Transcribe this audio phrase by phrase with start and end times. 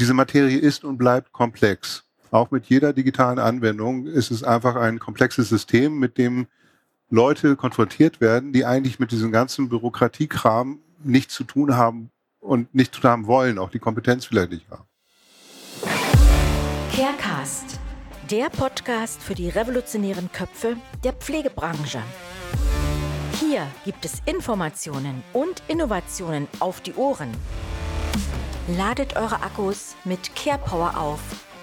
[0.00, 2.04] diese Materie ist und bleibt komplex.
[2.30, 6.46] Auch mit jeder digitalen Anwendung ist es einfach ein komplexes System, mit dem
[7.10, 12.94] Leute konfrontiert werden, die eigentlich mit diesem ganzen Bürokratiekram nichts zu tun haben und nicht
[12.94, 14.84] zu tun haben wollen, auch die Kompetenz vielleicht nicht haben.
[16.94, 17.78] Carecast,
[18.30, 22.02] der Podcast für die revolutionären Köpfe der Pflegebranche.
[23.40, 27.30] Hier gibt es Informationen und Innovationen auf die Ohren.
[28.76, 31.20] Ladet eure Akkus mit Care Power auf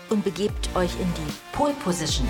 [0.10, 2.28] und begebt euch in die Pole Position.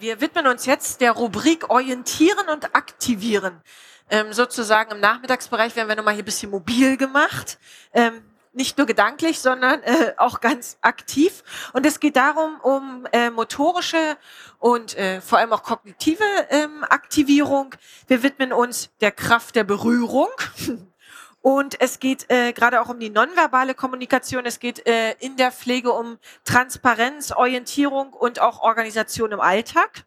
[0.00, 3.62] Wir widmen uns jetzt der Rubrik Orientieren und Aktivieren.
[4.10, 7.60] Ähm, sozusagen im Nachmittagsbereich werden wir nochmal hier ein bisschen mobil gemacht.
[7.92, 11.42] Ähm, nicht nur gedanklich, sondern äh, auch ganz aktiv.
[11.72, 14.16] Und es geht darum, um äh, motorische
[14.58, 17.74] und äh, vor allem auch kognitive ähm, Aktivierung.
[18.06, 20.28] Wir widmen uns der Kraft der Berührung.
[21.42, 24.46] Und es geht äh, gerade auch um die nonverbale Kommunikation.
[24.46, 30.06] Es geht äh, in der Pflege um Transparenz, Orientierung und auch Organisation im Alltag.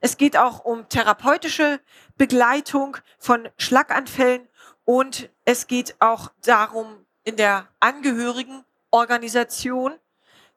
[0.00, 1.78] Es geht auch um therapeutische
[2.16, 4.48] Begleitung von Schlaganfällen
[4.84, 9.94] und es geht auch darum, in der Angehörigenorganisation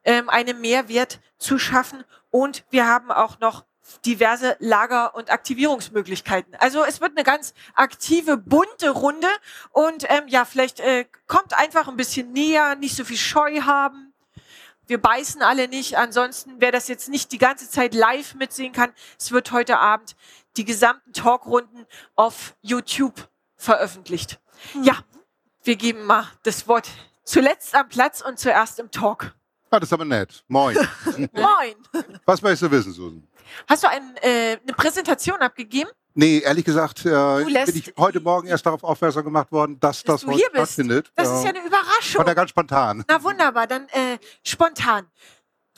[0.04, 2.04] ähm, einen Mehrwert zu schaffen.
[2.30, 3.64] Und wir haben auch noch
[4.04, 6.54] diverse Lager- und Aktivierungsmöglichkeiten.
[6.56, 9.28] Also es wird eine ganz aktive, bunte Runde
[9.70, 14.12] und ähm, ja, vielleicht äh, kommt einfach ein bisschen näher, nicht so viel Scheu haben.
[14.86, 15.96] Wir beißen alle nicht.
[15.96, 20.16] Ansonsten, wer das jetzt nicht die ganze Zeit live mitsehen kann, es wird heute Abend
[20.56, 24.40] die gesamten Talkrunden auf YouTube veröffentlicht.
[24.74, 24.84] Mhm.
[24.84, 24.98] Ja,
[25.68, 26.88] wir geben mal das Wort
[27.24, 29.34] zuletzt am Platz und zuerst im Talk.
[29.70, 30.42] Ah, das ist aber nett.
[30.48, 30.74] Moin.
[31.32, 31.74] Moin.
[32.24, 33.22] Was möchtest du wissen, Susan?
[33.68, 35.90] Hast du ein, äh, eine Präsentation abgegeben?
[36.14, 40.22] Nee, ehrlich gesagt äh, bin ich heute Morgen erst darauf aufmerksam gemacht worden, dass, dass
[40.22, 41.12] das heute stattfindet.
[41.14, 42.20] Das ist ja eine Überraschung.
[42.20, 43.04] War ja ganz spontan.
[43.06, 45.06] Na wunderbar, dann äh, spontan.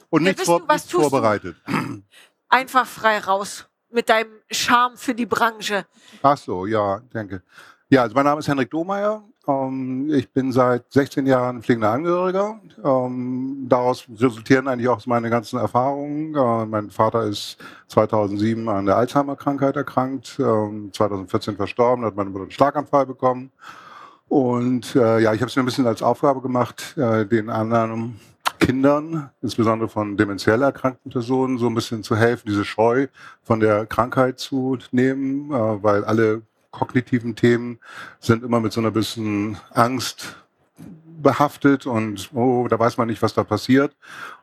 [0.08, 1.56] Und nicht, vor, du, vorbereitet.
[2.48, 5.84] Einfach frei raus mit deinem Charme für die Branche.
[6.22, 7.42] Ach so, ja, danke.
[7.88, 9.24] Ja, also mein Name ist Henrik Domeyer.
[9.48, 12.60] Ähm, ich bin seit 16 Jahren pflegender Angehöriger.
[12.84, 16.34] Ähm, daraus resultieren eigentlich auch meine ganzen Erfahrungen.
[16.34, 17.56] Äh, mein Vater ist
[17.88, 23.50] 2007 an der Alzheimer-Krankheit erkrankt, 2014 ähm, verstorben, hat meine Mutter einen Schlaganfall bekommen.
[24.28, 28.20] Und äh, ja, ich habe es mir ein bisschen als Aufgabe gemacht, äh, den anderen
[28.60, 33.08] Kindern, insbesondere von demenziell erkrankten Personen, so ein bisschen zu helfen, diese Scheu
[33.42, 37.78] von der Krankheit zu nehmen, weil alle kognitiven Themen
[38.20, 40.36] sind immer mit so einer bisschen Angst
[41.22, 43.94] behaftet und oh, da weiß man nicht, was da passiert.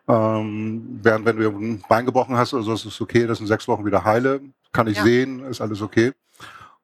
[0.08, 3.48] Ähm, während wenn du ein Bein gebrochen hast oder so, ist es okay, das in
[3.48, 5.04] sechs Wochen wieder heile, kann ich ja.
[5.04, 6.14] sehen, ist alles okay.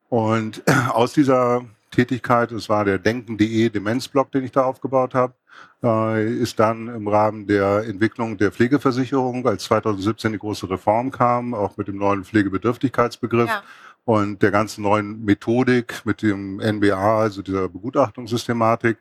[0.10, 5.36] Und aus dieser Tätigkeit, es war der Denken.de Demenzblock, den ich da aufgebaut habe,
[5.84, 11.54] äh, ist dann im Rahmen der Entwicklung der Pflegeversicherung, als 2017 die große Reform kam,
[11.54, 13.64] auch mit dem neuen Pflegebedürftigkeitsbegriff, ja
[14.06, 18.98] und der ganzen neuen Methodik mit dem NBA, also dieser Begutachtungssystematik,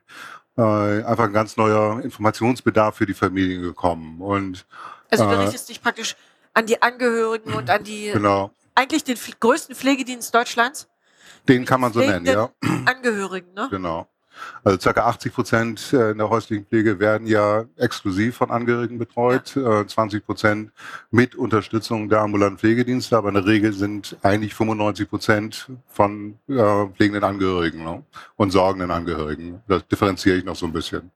[0.56, 4.20] äh, einfach ein ganz neuer Informationsbedarf für die Familien gekommen.
[4.20, 4.66] Und,
[5.10, 6.16] also du äh, richtest dich praktisch
[6.54, 8.50] an die Angehörigen und an die genau.
[8.74, 10.88] eigentlich den größten Pflegedienst Deutschlands.
[11.48, 12.50] Den kann man so nennen, ja.
[12.86, 13.66] Angehörigen, ne?
[13.70, 14.06] Genau.
[14.64, 15.00] Also ca.
[15.06, 19.86] 80 Prozent äh, in der häuslichen Pflege werden ja exklusiv von Angehörigen betreut, ja.
[19.86, 20.72] 20 äh, Prozent
[21.10, 26.86] mit Unterstützung der ambulanten Pflegedienste, aber in der Regel sind eigentlich 95 Prozent von äh,
[26.94, 28.02] pflegenden Angehörigen ne?
[28.36, 29.62] und sorgenden Angehörigen.
[29.68, 31.10] Das differenziere ich noch so ein bisschen.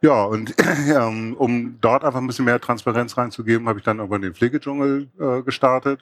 [0.00, 0.54] Ja, und
[0.88, 5.08] ähm, um dort einfach ein bisschen mehr Transparenz reinzugeben, habe ich dann aber den Pflegedschungel
[5.18, 6.00] äh, gestartet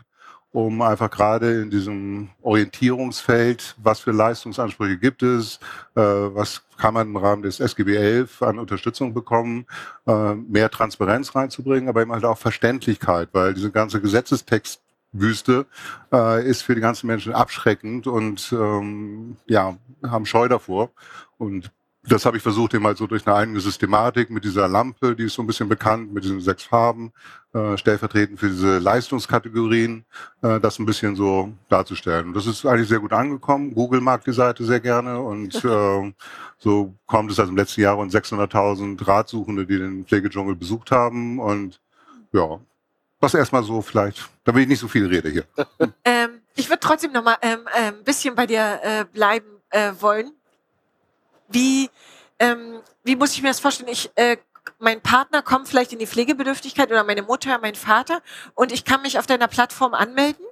[0.55, 5.59] um einfach gerade in diesem Orientierungsfeld, was für Leistungsansprüche gibt es,
[5.97, 9.67] äh, was kann man im Rahmen des SGB 11 an Unterstützung bekommen,
[10.07, 15.67] äh, mehr Transparenz reinzubringen, aber eben halt auch Verständlichkeit, weil diese ganze Gesetzestextwüste
[16.13, 20.93] äh, ist für die ganzen Menschen abschreckend und ähm, ja, haben Scheu davor.
[21.37, 21.73] Und
[22.07, 25.25] das habe ich versucht, eben halt so durch eine eigene Systematik mit dieser Lampe, die
[25.25, 27.13] ist so ein bisschen bekannt, mit diesen sechs Farben,
[27.55, 30.05] äh, stellvertretend für diese Leistungskategorien,
[30.43, 32.29] äh, das ein bisschen so darzustellen.
[32.29, 33.75] Und das ist eigentlich sehr gut angekommen.
[33.75, 36.13] Google mag die Seite sehr gerne und äh,
[36.59, 41.39] so kommt es also im letzten Jahr rund 600.000 Ratsuchende, die den Pflegedschungel besucht haben
[41.39, 41.81] und
[42.33, 42.61] ja,
[43.21, 45.45] was erstmal so vielleicht, da will ich nicht so viel rede hier.
[46.05, 49.93] Ähm, ich würde trotzdem noch mal ähm, ein ähm, bisschen bei dir äh, bleiben äh,
[49.99, 50.33] wollen
[51.49, 51.91] wie,
[52.39, 53.91] ähm, wie muss ich mir das vorstellen?
[53.91, 54.37] Ich, äh,
[54.79, 58.23] mein Partner kommt vielleicht in die Pflegebedürftigkeit oder meine Mutter, mein Vater
[58.55, 60.45] und ich kann mich auf deiner Plattform anmelden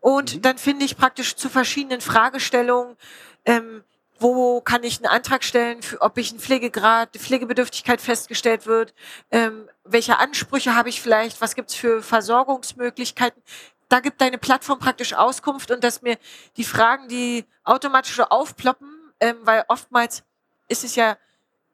[0.00, 0.42] und mhm.
[0.42, 2.96] dann finde ich praktisch zu verschiedenen Fragestellungen,
[3.44, 3.82] ähm,
[4.18, 8.94] wo kann ich einen Antrag stellen, für, ob ich einen Pflegegrad, die Pflegebedürftigkeit festgestellt wird,
[9.30, 13.42] ähm, welche Ansprüche habe ich vielleicht, was gibt es für Versorgungsmöglichkeiten.
[13.88, 16.18] Da gibt deine Plattform praktisch Auskunft und dass mir
[16.56, 18.93] die Fragen, die automatisch so aufploppen,
[19.24, 20.22] ähm, weil oftmals
[20.68, 21.16] ist es ja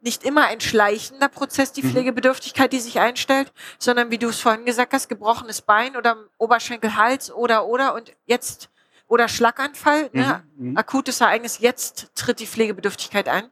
[0.01, 1.91] nicht immer ein schleichender Prozess, die mhm.
[1.91, 6.97] Pflegebedürftigkeit, die sich einstellt, sondern wie du es vorhin gesagt hast, gebrochenes Bein oder Oberschenkel,
[6.97, 8.71] Hals oder oder und jetzt
[9.09, 10.11] oder Schlaganfall, ne?
[10.13, 10.21] mhm.
[10.21, 10.45] ne?
[10.57, 10.77] Mhm.
[10.77, 13.51] akutes Ereignis, jetzt tritt die Pflegebedürftigkeit ein.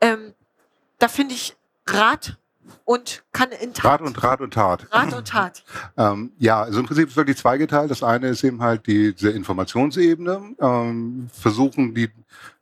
[0.00, 0.34] Ähm,
[0.98, 1.56] da finde ich
[1.86, 2.38] Rat
[2.84, 3.84] und kann in Tat.
[3.84, 4.86] Rat und Rat und Tat.
[4.90, 5.64] Rat und Tat.
[5.96, 7.90] ähm, ja, also im Prinzip ist es wirklich zweigeteilt.
[7.90, 10.56] Das eine ist eben halt die, diese Informationsebene.
[10.60, 12.10] Ähm, versuchen die,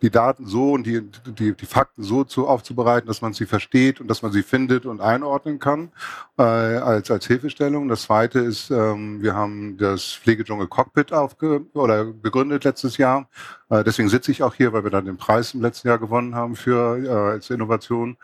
[0.03, 4.01] die Daten so und die, die, die Fakten so zu, aufzubereiten, dass man sie versteht
[4.01, 5.91] und dass man sie findet und einordnen kann
[6.39, 7.89] äh, als, als Hilfestellung.
[7.89, 13.29] Das zweite ist, ähm, wir haben das Pflegedschungel Cockpit aufge oder begründet letztes Jahr.
[13.71, 16.35] Äh, deswegen sitze ich auch hier, weil wir dann den Preis im letzten Jahr gewonnen
[16.35, 18.17] haben für äh, als Innovation.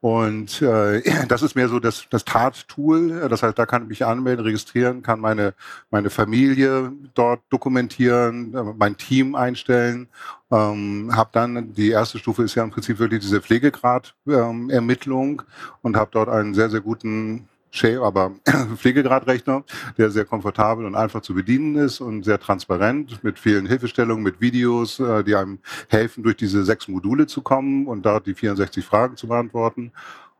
[0.00, 3.28] Und äh, das ist mehr so das, das Tat-Tool.
[3.28, 5.54] Das heißt, da kann ich mich anmelden, registrieren, kann meine,
[5.90, 10.08] meine Familie dort dokumentieren, äh, mein Team einstellen.
[10.50, 15.46] Ähm, habe dann, die erste Stufe ist ja im Prinzip wirklich diese Pflegegrad-Ermittlung ähm,
[15.82, 18.32] und habe dort einen sehr, sehr guten Share, aber
[18.76, 19.64] Pflegegradrechner,
[19.96, 24.40] der sehr komfortabel und einfach zu bedienen ist und sehr transparent mit vielen Hilfestellungen, mit
[24.40, 25.58] Videos, äh, die einem
[25.88, 29.92] helfen, durch diese sechs Module zu kommen und dort die 64 Fragen zu beantworten.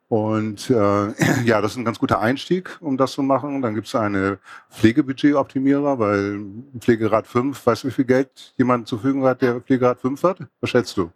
[0.09, 0.75] Und äh,
[1.45, 3.63] ja, das ist ein ganz guter Einstieg, um das zu machen.
[3.63, 4.39] Dann gibt es eine
[4.71, 6.41] Pflegebudgetoptimierer, weil
[6.81, 10.39] Pflegegrad 5, weißt du, wie viel Geld jemand zur Verfügung hat, der Pflegegrad 5 hat?
[10.61, 11.13] Was schätzt du?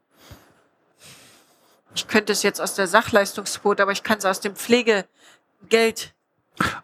[1.97, 5.05] Ich könnte es jetzt aus der Sachleistungsquote, aber ich kann es aus dem Pflege
[5.69, 6.15] Geld?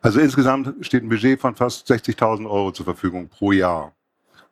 [0.02, 3.92] Also insgesamt steht ein Budget von fast 60.000 Euro zur Verfügung pro Jahr.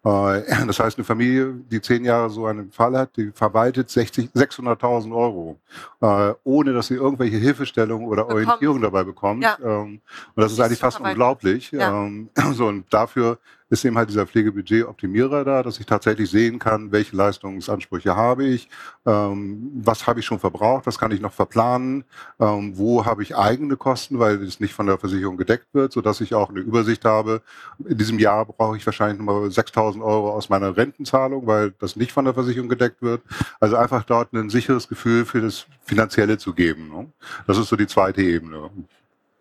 [0.04, 5.14] Äh, das heißt, eine Familie, die zehn Jahre so einen Fall hat, die verwaltet 600.000
[5.14, 5.58] Euro,
[6.00, 8.46] äh, ohne dass sie irgendwelche Hilfestellungen oder bekommt.
[8.46, 9.42] Orientierung dabei bekommt.
[9.42, 9.58] Ja.
[9.62, 10.00] Ähm,
[10.34, 11.72] und das ist eigentlich fast unglaublich.
[11.72, 12.04] Ja.
[12.04, 13.38] Ähm, so, und dafür
[13.70, 18.68] ist eben halt dieser Pflegebudget-Optimierer da, dass ich tatsächlich sehen kann, welche Leistungsansprüche habe ich,
[19.06, 22.04] ähm, was habe ich schon verbraucht, was kann ich noch verplanen,
[22.40, 26.20] ähm, wo habe ich eigene Kosten, weil es nicht von der Versicherung gedeckt wird, sodass
[26.20, 27.42] ich auch eine Übersicht habe.
[27.86, 32.12] In diesem Jahr brauche ich wahrscheinlich nochmal 6.000 Euro aus meiner Rentenzahlung, weil das nicht
[32.12, 33.22] von der Versicherung gedeckt wird.
[33.60, 36.88] Also einfach dort ein sicheres Gefühl für das Finanzielle zu geben.
[36.88, 37.12] Ne?
[37.46, 38.70] Das ist so die zweite Ebene.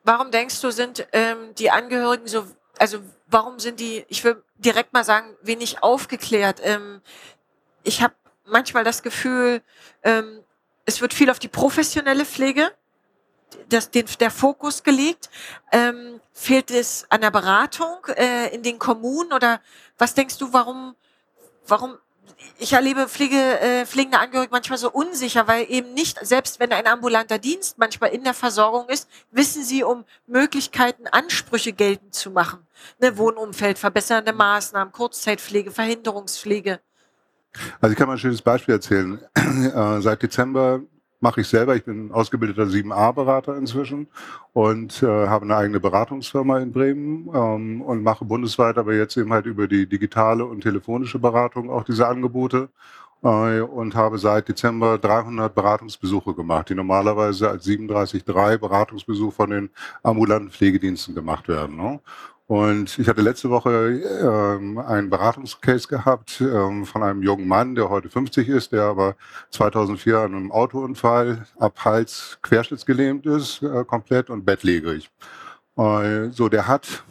[0.04, 2.46] Warum denkst du, sind ähm, die Angehörigen so
[2.80, 6.62] also warum sind die, ich will direkt mal sagen, wenig aufgeklärt.
[6.64, 7.02] Ähm,
[7.84, 8.16] ich habe
[8.46, 9.62] manchmal das Gefühl,
[10.04, 10.44] ähm,
[10.86, 12.72] es wird viel auf die professionelle Pflege,
[13.70, 15.30] das, den, der Fokus gelegt.
[15.72, 19.62] Ähm, fehlt es an der Beratung äh, in den Kommunen oder
[19.98, 20.96] was denkst du, warum,
[21.68, 21.98] warum
[22.60, 26.88] ich erlebe Pflege, äh, pflegende Angehörige manchmal so unsicher, weil eben nicht, selbst wenn ein
[26.88, 32.60] ambulanter Dienst manchmal in der Versorgung ist, wissen sie um Möglichkeiten, Ansprüche geltend zu machen.
[33.00, 36.80] Ne, Wohnumfeld, verbessernde Maßnahmen, Kurzzeitpflege, Verhinderungspflege.
[37.82, 39.20] Also ich kann mal ein schönes Beispiel erzählen.
[39.58, 40.82] Äh, seit Dezember
[41.20, 41.76] mache ich selber.
[41.76, 44.08] Ich bin ausgebildeter 7a-Berater inzwischen
[44.54, 49.34] und äh, habe eine eigene Beratungsfirma in Bremen ähm, und mache bundesweit aber jetzt eben
[49.34, 52.70] halt über die digitale und telefonische Beratung auch diese Angebote
[53.24, 59.70] äh, und habe seit Dezember 300 Beratungsbesuche gemacht, die normalerweise als 37.3 Beratungsbesuch von den
[60.04, 61.78] ambulanten Pflegediensten gemacht werden.
[61.78, 62.00] Ne?
[62.48, 67.90] Und ich hatte letzte Woche ähm, einen Beratungscase gehabt ähm, von einem jungen Mann, der
[67.90, 69.16] heute 50 ist, der aber
[69.52, 75.12] 2004 an einem Autounfall ab Hals querschnittsgelähmt ist, äh, komplett und bettlägerig.
[75.78, 77.04] Äh, so, der hat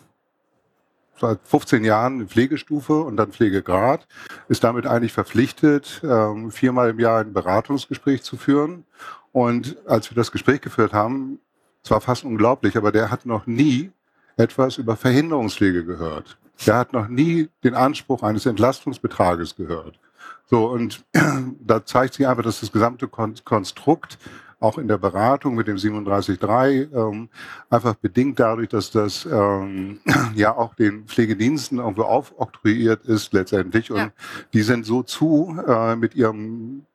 [1.21, 4.07] seit 15 Jahren eine Pflegestufe und dann Pflegegrad,
[4.49, 8.87] ist damit eigentlich verpflichtet, ähm, viermal im Jahr ein Beratungsgespräch zu führen.
[9.33, 11.41] Und als wir das Gespräch geführt haben,
[11.85, 13.93] es war fast unglaublich, aber der hat noch nie
[14.37, 16.39] etwas über Verhinderungspflege gehört.
[16.67, 19.99] Der hat noch nie den Anspruch eines Entlastungsbetrages gehört.
[20.47, 21.05] So, und
[21.61, 24.19] da zeigt sich einfach, dass das gesamte Konstrukt
[24.59, 27.29] auch in der Beratung mit dem 37.3 ähm,
[27.69, 30.01] einfach bedingt dadurch, dass das ähm,
[30.35, 34.13] ja auch den Pflegediensten irgendwo aufoktroyiert ist letztendlich und ja.
[34.55, 36.87] die sind so zu äh, mit ihren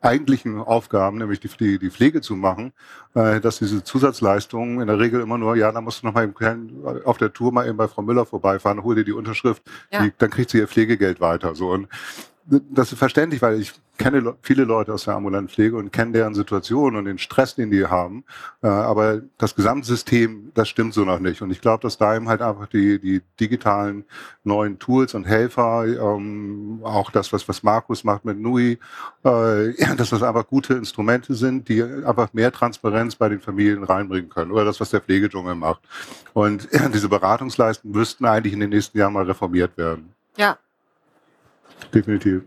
[0.00, 2.72] eigentlichen Aufgaben, nämlich die, die, die Pflege zu machen,
[3.14, 6.32] äh, dass diese Zusatzleistungen in der Regel immer nur, ja, da musst du noch mal
[7.04, 10.02] auf der Tour mal eben bei Frau Müller vorbeifahren, hol dir die Unterschrift, ja.
[10.02, 11.54] die, dann kriegt sie ihr Pflegegeld weiter.
[11.54, 11.88] So und
[12.46, 16.34] das ist verständlich, weil ich kenne viele Leute aus der ambulanten Pflege und kenne deren
[16.34, 18.24] Situation und den Stress, den die haben.
[18.62, 21.42] Äh, aber das Gesamtsystem, das stimmt so noch nicht.
[21.42, 24.04] Und ich glaube, dass da eben halt einfach die, die digitalen
[24.42, 28.78] neuen Tools und Helfer, ähm, auch das, was, was Markus macht mit Nui,
[29.22, 34.28] äh, dass das einfach gute Instrumente sind, die einfach mehr Transparenz bei den Familien reinbringen
[34.28, 34.50] können.
[34.50, 35.80] Oder das, was der Pflegedschungel macht.
[36.32, 40.12] Und ja, diese Beratungsleisten müssten eigentlich in den nächsten Jahren mal reformiert werden.
[40.36, 40.58] Ja.
[41.92, 42.42] Definitiv.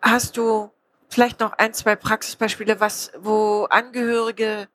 [0.00, 0.70] Hast du
[1.08, 4.68] vielleicht noch ein, zwei Praxisbeispiele, was, wo Angehörige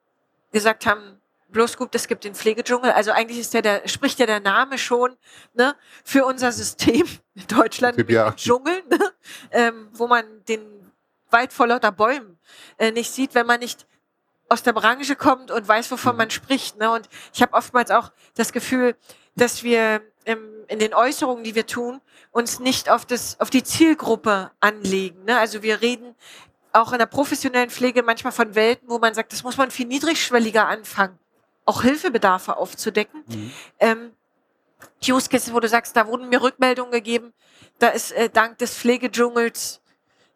[0.51, 2.91] gesagt haben, bloß gut, es gibt den Pflegedschungel.
[2.91, 5.15] Also eigentlich ist ja der, spricht ja der Name schon
[5.53, 8.31] ne, für unser System in Deutschland, ja.
[8.33, 9.11] Dschungel, ne,
[9.51, 10.61] ähm, wo man den
[11.29, 12.37] Wald vor lauter Bäumen
[12.77, 13.85] äh, nicht sieht, wenn man nicht
[14.49, 16.17] aus der Branche kommt und weiß, wovon Mhm.
[16.17, 16.77] man spricht.
[16.77, 16.89] Ne?
[16.91, 18.95] Und ich habe oftmals auch das Gefühl,
[19.37, 22.01] dass wir ähm, in den Äußerungen, die wir tun,
[22.31, 25.23] uns nicht auf, das, auf die Zielgruppe anlegen.
[25.25, 25.39] Ne?
[25.39, 26.15] Also wir reden
[26.73, 29.87] auch in der professionellen Pflege manchmal von Welten, wo man sagt, das muss man viel
[29.87, 31.17] niedrigschwelliger anfangen,
[31.65, 33.23] auch Hilfebedarfe aufzudecken.
[33.27, 33.51] Mhm.
[33.79, 34.11] Ähm,
[35.01, 37.33] Cases, wo du sagst, da wurden mir Rückmeldungen gegeben,
[37.79, 39.81] da ist äh, dank des Pflegedschungels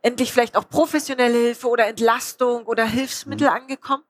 [0.02, 3.54] endlich vielleicht auch professionelle Hilfe oder Entlastung oder Hilfsmittel Mhm.
[3.54, 4.04] angekommen.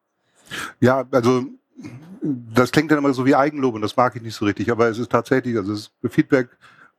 [0.79, 1.45] Ja, also
[2.21, 4.87] das klingt dann immer so wie Eigenlob und das mag ich nicht so richtig, aber
[4.87, 6.49] es ist tatsächlich, also das Feedback,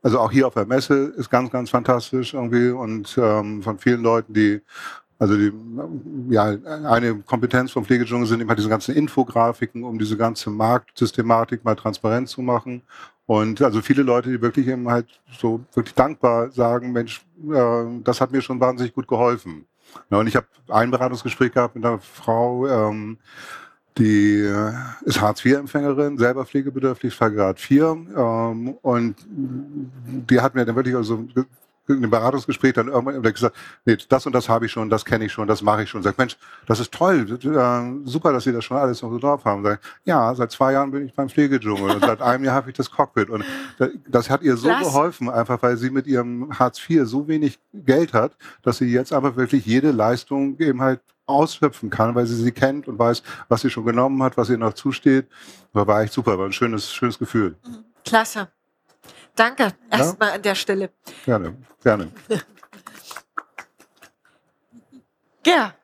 [0.02, 4.02] also auch hier auf der Messe ist ganz, ganz fantastisch irgendwie und ähm, von vielen
[4.02, 4.62] Leuten, die
[5.22, 5.52] also die,
[6.30, 11.76] ja, eine Kompetenz vom Pflegedschungel sind immer diese ganzen Infografiken, um diese ganze Marktsystematik mal
[11.76, 12.82] transparent zu machen.
[13.26, 15.06] Und also viele Leute, die wirklich eben halt
[15.38, 19.66] so wirklich dankbar sagen, Mensch, äh, das hat mir schon wahnsinnig gut geholfen.
[20.10, 23.18] Ja, und ich habe ein Beratungsgespräch gehabt mit einer Frau, ähm,
[23.98, 24.50] die
[25.02, 27.84] ist Hartz-IV-Empfängerin, selber pflegebedürftig, Vergrad 4.
[28.16, 31.24] Ähm, und die hat mir dann wirklich also
[31.88, 35.24] in dem Beratungsgespräch dann irgendwann gesagt, nee, das und das habe ich schon, das kenne
[35.24, 36.02] ich schon, das mache ich schon.
[36.02, 36.36] Sagt, Mensch,
[36.66, 39.62] das ist toll, äh, super, dass Sie das schon alles noch so drauf haben.
[39.62, 42.76] Sagt, ja, seit zwei Jahren bin ich beim Pflegedschungel und seit einem Jahr habe ich
[42.76, 43.30] das Cockpit.
[43.30, 43.44] Und
[43.78, 44.84] das, das hat ihr so Klasse.
[44.84, 49.12] geholfen, einfach weil sie mit ihrem Hartz IV so wenig Geld hat, dass sie jetzt
[49.12, 53.62] einfach wirklich jede Leistung eben halt ausschöpfen kann, weil sie sie kennt und weiß, was
[53.62, 55.26] sie schon genommen hat, was ihr noch zusteht.
[55.72, 57.56] Das war echt super, war ein schönes, schönes Gefühl.
[58.04, 58.48] Klasse.
[59.36, 60.90] Danke erstmal an der Stelle.
[61.24, 62.10] Gerne, gerne.
[65.44, 65.74] Ja,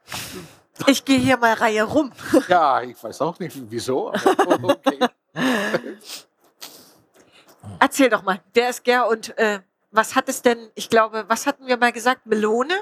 [0.87, 2.13] ich gehe hier mal Reihe rum.
[2.49, 4.13] Ja, ich weiß auch nicht wieso.
[4.13, 4.99] Aber okay.
[7.81, 11.47] Erzähl doch mal, wer ist Ger und äh, was hat es denn, ich glaube, was
[11.47, 12.27] hatten wir mal gesagt?
[12.27, 12.75] Melone?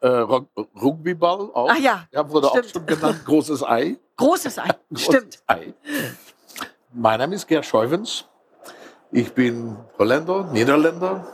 [0.00, 1.70] äh, Rug- Rugbyball auch.
[1.70, 2.66] Ah ja, Ja, wurde stimmt.
[2.66, 3.24] auch schon genannt.
[3.24, 3.96] Großes Ei.
[4.16, 4.68] großes Ei.
[4.92, 5.42] Großes Stimmt.
[5.46, 5.72] Ei.
[6.92, 8.24] Mein Name ist Gerd Scheuvens.
[9.12, 11.26] Ich bin Holländer, Niederländer.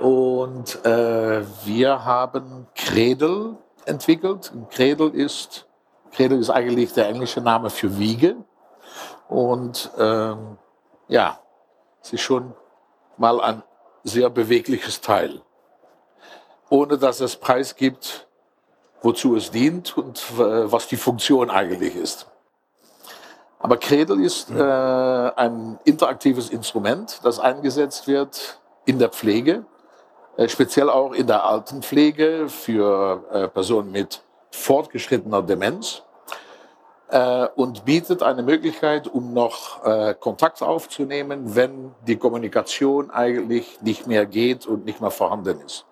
[0.00, 4.50] Und äh, wir haben Kredel entwickelt.
[4.70, 5.66] Kredel ist,
[6.12, 8.36] Kredel ist eigentlich der englische Name für Wiege.
[9.28, 10.56] Und ähm,
[11.08, 11.38] ja,
[12.02, 12.54] es ist schon
[13.18, 13.62] mal ein
[14.04, 15.42] sehr bewegliches Teil.
[16.70, 18.26] Ohne dass es Preis gibt,
[19.02, 22.28] wozu es dient und äh, was die Funktion eigentlich ist.
[23.58, 29.64] Aber Cradle ist äh, ein interaktives Instrument, das eingesetzt wird in der Pflege,
[30.36, 34.22] äh, speziell auch in der Altenpflege für äh, Personen mit
[34.52, 36.02] fortgeschrittener Demenz
[37.08, 44.06] äh, und bietet eine Möglichkeit, um noch äh, Kontakt aufzunehmen, wenn die Kommunikation eigentlich nicht
[44.06, 45.84] mehr geht und nicht mehr vorhanden ist.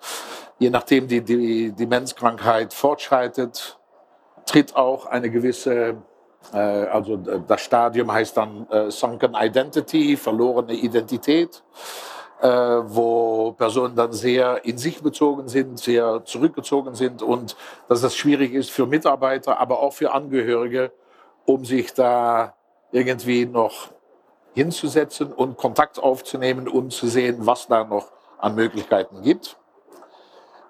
[0.59, 3.79] Je nachdem die, die Demenzkrankheit fortschreitet,
[4.47, 5.97] tritt auch eine gewisse
[6.57, 11.63] also d- das Stadium heißt dann äh, Sunken Identity, verlorene Identität,
[12.41, 17.57] äh, wo Personen dann sehr in sich bezogen sind, sehr zurückgezogen sind und
[17.89, 20.93] dass es schwierig ist für Mitarbeiter, aber auch für Angehörige,
[21.47, 22.55] um sich da
[22.93, 23.91] irgendwie noch
[24.55, 29.59] hinzusetzen und Kontakt aufzunehmen und zu sehen, was da noch an Möglichkeiten gibt.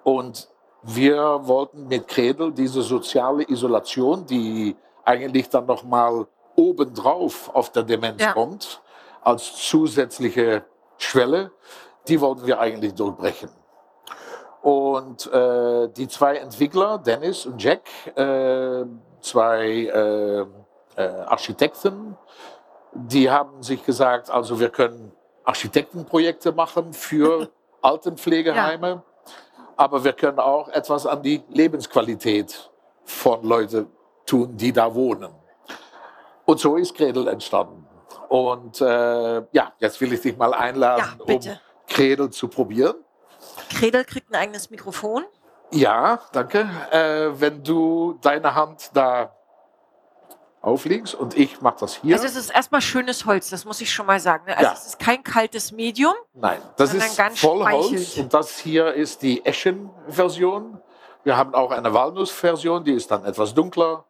[0.03, 0.49] Und
[0.83, 4.75] wir wollten mit Credel diese soziale Isolation, die
[5.07, 8.33] eigentlich dann nochmal obendrauf auf der Demenz Ja.
[8.33, 8.81] kommt,
[9.21, 10.65] als zusätzliche
[10.97, 11.51] Schwelle,
[12.07, 13.49] die wollten wir eigentlich durchbrechen.
[14.61, 17.81] Und äh, die zwei Entwickler, Dennis und Jack,
[18.17, 18.83] äh,
[19.21, 20.41] zwei äh,
[21.01, 22.17] äh, Architekten,
[22.93, 25.11] die haben sich gesagt, also wir können
[25.45, 27.49] Architektenprojekte machen für
[27.81, 29.03] Altenpflegeheime,
[29.77, 32.69] aber wir können auch etwas an die Lebensqualität
[33.05, 33.87] von Leuten
[34.27, 35.33] tun, die da wohnen.
[36.45, 37.85] Und so ist Credel entstanden.
[38.29, 41.41] Und äh, ja, jetzt will ich dich mal einladen, Ja, um
[41.87, 42.95] Credel zu probieren.
[43.69, 45.23] Kredel kriegt ein eigenes Mikrofon.
[45.71, 46.69] Ja, danke.
[46.91, 49.33] Äh, wenn du deine Hand da
[50.61, 52.15] auflegst und ich mache das hier.
[52.15, 54.45] Also es ist erstmal schönes Holz, das muss ich schon mal sagen.
[54.47, 54.57] ne?
[54.57, 54.73] Also Ja.
[54.73, 56.13] es ist kein kaltes Medium.
[56.33, 58.17] Nein, das ist ganz Vollholz speichelt.
[58.25, 60.81] und das hier ist die Eschen-Version.
[61.23, 64.03] Wir haben auch eine Walnuss-Version, die ist dann etwas dunkler.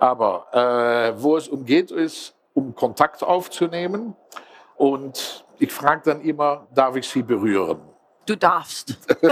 [0.00, 4.16] Aber äh, wo es umgeht, ist, um Kontakt aufzunehmen.
[4.76, 7.80] Und ich frage dann immer, darf ich sie berühren?
[8.24, 8.96] Du darfst.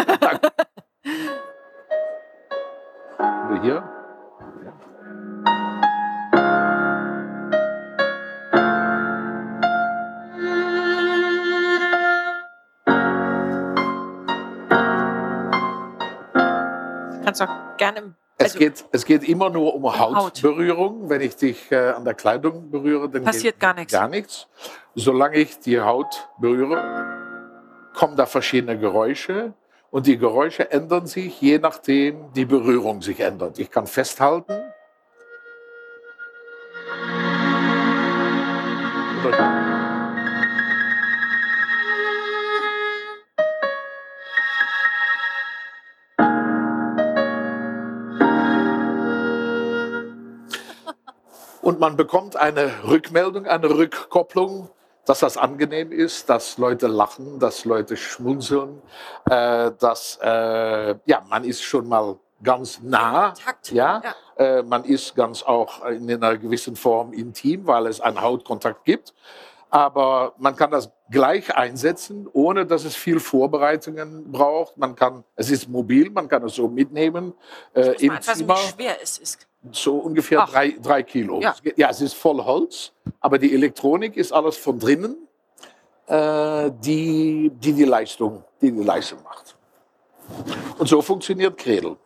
[3.63, 3.83] Hier.
[17.25, 20.15] Kannst auch gerne im Es, Also- geht, es geht immer nur um Haut.
[20.15, 21.11] Hautberührung.
[21.11, 23.93] Wenn ich dich äh, an der Kleidung berühre, dann passiert gar nichts.
[23.93, 24.47] gar nichts.
[24.95, 26.81] Solange ich die Haut berühre,
[27.95, 29.55] kommen da verschiedene Geräusche.
[29.91, 33.59] Und die Geräusche ändern sich, je nachdem die Berührung sich ändert.
[33.59, 34.68] Ich kann festhalten.
[51.89, 54.69] Man bekommt eine Rückmeldung, eine Rückkopplung,
[55.07, 58.83] dass das angenehm ist, dass Leute lachen, dass Leute schmunzeln,
[59.25, 63.73] äh, dass äh, ja, man ist schon mal ganz nah, Kontakt.
[63.73, 64.59] ja, Ja.
[64.59, 69.15] Äh, man ist ganz auch in einer gewissen Form intim, weil es einen Hautkontakt gibt.
[69.71, 74.77] Aber man kann das gleich einsetzen, ohne dass es viel Vorbereitungen braucht.
[74.77, 77.33] Man kann, es ist mobil, man kann es so mitnehmen
[77.73, 79.48] äh, im Zimmer wie schwer es ist.
[79.73, 80.51] So ungefähr Ach.
[80.51, 81.41] drei, drei Kilo.
[81.41, 81.55] Ja.
[81.77, 85.17] ja, es ist voll Holz, aber die Elektronik ist alles von drinnen,
[86.07, 89.57] äh, die, die die Leistung, die die Leistung macht.
[90.79, 91.97] Und so funktioniert Kredel.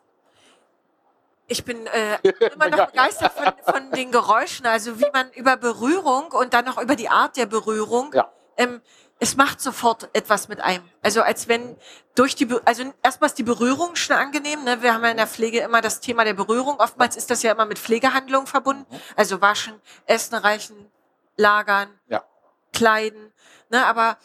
[1.49, 2.18] Ich bin äh,
[2.54, 6.80] immer noch begeistert von, von den Geräuschen, also wie man über Berührung und dann noch
[6.80, 8.30] über die Art der Berührung, Ja.
[8.56, 8.80] ähm,
[9.23, 10.83] es macht sofort etwas mit einem.
[11.00, 11.76] Also als wenn
[12.17, 14.64] durch die, Be also erstmal ist die Berührung schon angenehm.
[14.64, 14.83] Ne?
[14.83, 16.81] Wir haben ja in der Pflege immer das Thema der Berührung.
[16.81, 18.85] Oftmals ist das ja immer mit Pflegehandlungen verbunden.
[19.14, 19.75] Also waschen,
[20.07, 20.91] essen, reichen,
[21.37, 22.25] lagern, Ja.
[22.73, 23.32] kleiden.
[23.71, 23.87] Ne?
[23.87, 24.19] Aber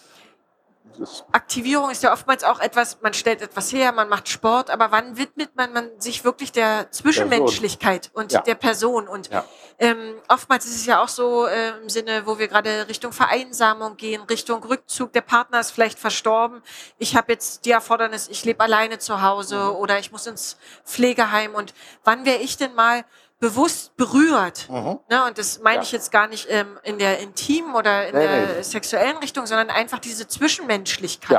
[1.32, 5.17] Aktivierung ist ja oftmals auch etwas, man stellt etwas her, man macht Sport, aber wann
[5.17, 8.41] widmet man, man sich wirklich der Zwischenmenschlichkeit und Ja.
[8.41, 9.08] der Person?
[9.08, 9.43] Und Ja.
[9.80, 13.97] ähm, oftmals ist es ja auch so äh, im Sinne, wo wir gerade Richtung Vereinsamung
[13.97, 16.62] gehen, Richtung Rückzug, der Partner ist vielleicht verstorben.
[16.97, 19.76] Ich habe jetzt die Erfordernis, ich lebe alleine zu Hause Mhm.
[19.78, 21.54] oder ich muss ins Pflegeheim.
[21.54, 21.73] Und
[22.04, 23.06] wann wäre ich denn mal
[23.39, 24.67] bewusst berührt?
[24.69, 25.00] mhm.
[25.10, 25.82] Ne, und das meine Ja.
[25.84, 28.62] ich jetzt gar nicht ähm, in der intimen oder in Nee, der nee.
[28.63, 31.30] sexuellen Richtung, sondern einfach diese Zwischenmenschlichkeit.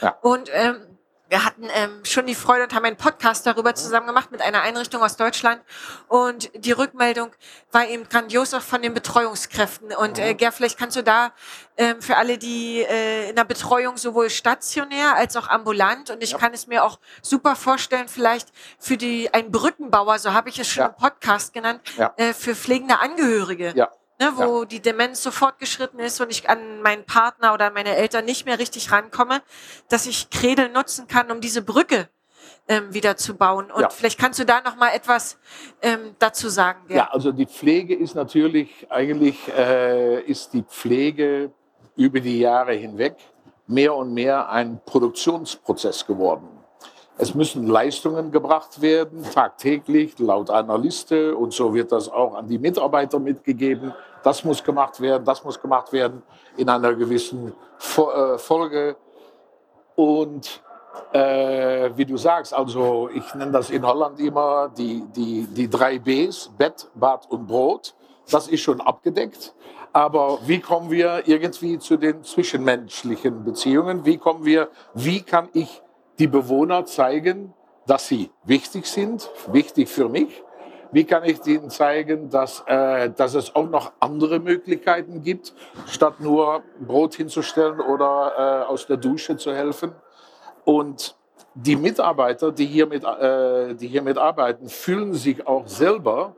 [0.00, 0.18] Ja, ja.
[0.22, 0.93] Und ähm,
[1.34, 4.62] wir hatten ähm, schon die Freude und haben einen Podcast darüber zusammen gemacht mit einer
[4.62, 5.60] Einrichtung aus Deutschland.
[6.06, 7.32] Und die Rückmeldung
[7.72, 9.90] war eben grandios auch von den Betreuungskräften.
[9.96, 10.22] Und Mhm.
[10.22, 11.32] äh, Ger, vielleicht kannst du da
[11.76, 16.30] ähm, für alle, die äh, in der Betreuung sowohl stationär als auch ambulant, und ich
[16.30, 16.38] Ja.
[16.38, 20.68] kann es mir auch super vorstellen, vielleicht für die ein Brückenbauer, so habe ich es
[20.68, 20.86] schon Ja.
[20.90, 22.14] im Podcast genannt, Ja.
[22.16, 23.88] äh, für pflegende Angehörige Ja.
[24.18, 27.96] Ne, wo die Demenz so fortgeschritten ist und ich an meinen Partner oder an meine
[27.96, 29.42] Eltern nicht mehr richtig rankomme,
[29.88, 32.08] dass ich Kredel nutzen kann, um diese Brücke
[32.68, 33.70] ähm, wieder zu bauen.
[33.70, 33.90] Und Ja.
[33.90, 35.38] vielleicht kannst du da noch mal etwas
[35.82, 36.86] ähm, dazu sagen.
[36.88, 36.98] Gerd.
[36.98, 41.52] Ja, also die Pflege ist natürlich, eigentlich äh, ist die Pflege
[41.96, 43.16] über die Jahre hinweg
[43.66, 46.48] mehr und mehr ein Produktionsprozess geworden.
[47.16, 51.36] Es müssen Leistungen gebracht werden, tagtäglich, laut einer Liste.
[51.36, 53.94] Und so wird das auch an die Mitarbeiter mitgegeben.
[54.24, 56.22] Das muss gemacht werden, das muss gemacht werden
[56.56, 57.52] in einer gewissen
[57.96, 58.96] äh, Folge.
[59.94, 60.60] Und
[61.12, 65.98] äh, wie du sagst, also ich nenne das in Holland immer die, die, die drei
[66.00, 67.94] Bs, Bett, Bad und Brot.
[68.28, 69.54] Das ist schon abgedeckt.
[69.92, 74.04] Aber wie kommen wir irgendwie zu den zwischenmenschlichen Beziehungen?
[74.04, 75.83] Wie kommen wir, wie kann ich
[76.18, 77.54] die Bewohner zeigen,
[77.86, 80.42] dass sie wichtig sind, wichtig für mich?
[80.92, 85.52] Wie kann ich ihnen zeigen, dass, äh, dass es auch noch andere Möglichkeiten gibt,
[85.86, 89.92] statt nur Brot hinzustellen oder äh, aus der Dusche zu helfen?
[90.64, 91.16] Und
[91.54, 96.36] die Mitarbeiter, die hier, mit, äh, hier mitarbeiten, fühlen sich auch selber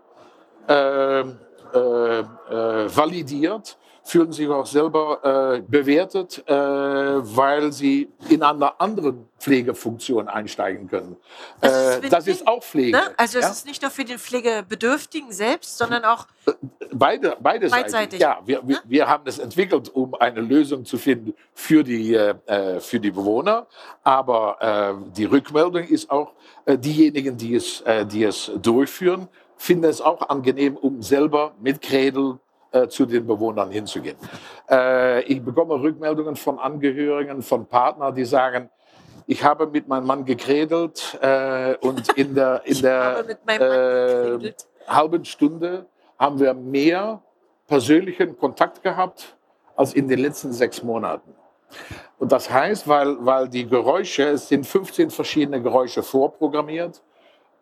[0.69, 1.25] äh, äh, äh,
[1.73, 10.89] validiert fühlen sich auch selber äh, bewertet, äh, weil sie in einer anderen Pflegefunktion einsteigen
[10.89, 11.17] können.
[11.61, 12.97] Das Äh, ist das ist auch Pflege.
[12.97, 13.03] Ne?
[13.17, 13.51] Also es ja?
[13.51, 16.27] ist nicht nur für den Pflegebedürftigen selbst, sondern auch
[16.93, 17.83] Beide, beide Seiten.
[17.83, 18.21] Beidseitig.
[18.21, 18.83] Ja, wir, wir, Ne?
[18.85, 23.67] wir haben es entwickelt, um eine Lösung zu finden für die, äh, für die Bewohner.
[24.05, 26.33] Aber äh, die Rückmeldung ist auch,
[26.65, 31.81] äh, diejenigen, die es, äh, die es durchführen, finden es auch angenehm, um selber mit
[31.81, 32.39] Kredel
[32.73, 34.17] äh, zu den Bewohnern hinzugehen.
[34.69, 38.71] Äh, ich bekomme Rückmeldungen von Angehörigen, von Partnern, die sagen,
[39.27, 43.25] ich habe mit meinem Mann gekredelt äh, und in der, in der
[44.87, 45.87] halben Stunde
[46.19, 47.23] haben wir mehr
[47.67, 49.37] persönlichen Kontakt gehabt
[49.75, 51.35] als in den letzten sechs Monaten.
[52.19, 57.03] Und das heißt, weil, weil die Geräusche, es sind 15 verschiedene Geräusche vorprogrammiert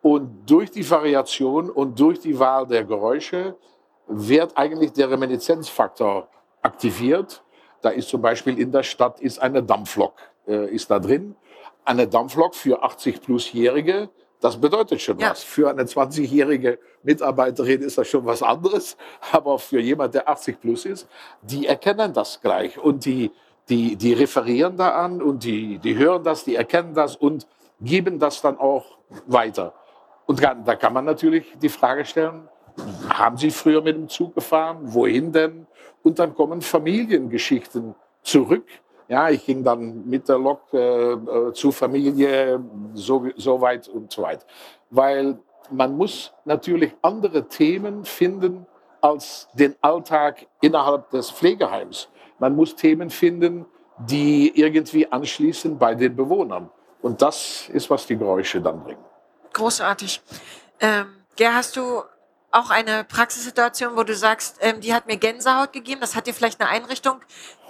[0.05, 3.55] und durch die Variation und durch die Wahl der Geräusche
[4.05, 6.27] wird eigentlich der Reminiszenzfaktor
[6.61, 7.43] aktiviert.
[7.81, 10.13] Da ist zum Beispiel in der Stadt ist eine Dampflok
[10.47, 11.35] äh, ist da drin.
[11.85, 14.09] Eine Dampflok für 80 plusjährige,
[14.41, 15.31] das bedeutet schon Ja.
[15.31, 15.41] was.
[15.41, 18.97] Für eine 20-jährige Mitarbeiterin ist das schon was anderes,
[19.31, 21.07] aber für jemand, der 80 plus ist,
[21.41, 23.31] die erkennen das gleich und die,
[23.69, 27.47] die, die referieren da an und die, die hören das, die erkennen das und
[27.81, 29.73] geben das dann auch weiter.
[30.25, 32.47] Und da kann man natürlich die Frage stellen,
[33.09, 34.79] haben Sie früher mit dem Zug gefahren?
[34.81, 35.67] Wohin denn?
[36.03, 38.65] Und dann kommen Familiengeschichten zurück.
[39.07, 42.59] Ja, ich ging dann mit der Lok äh, äh, zur Familie,
[42.93, 44.45] so, so weit und so weit.
[44.89, 45.37] Weil
[45.69, 48.65] man muss natürlich andere Themen finden
[49.01, 52.09] als den Alltag innerhalb des Pflegeheims.
[52.39, 53.65] Man muss Themen finden,
[53.99, 56.69] die irgendwie anschließen bei den Bewohnern.
[57.01, 59.05] Und das ist, was die Geräusche dann bringen.
[59.55, 60.21] Großartig.
[60.81, 61.05] Ähm,
[61.37, 62.03] Ger, hast du
[62.51, 66.01] auch eine Praxissituation, wo du sagst, ähm, die hat mir Gänsehaut gegeben?
[66.01, 67.21] Das hat dir vielleicht eine Einrichtung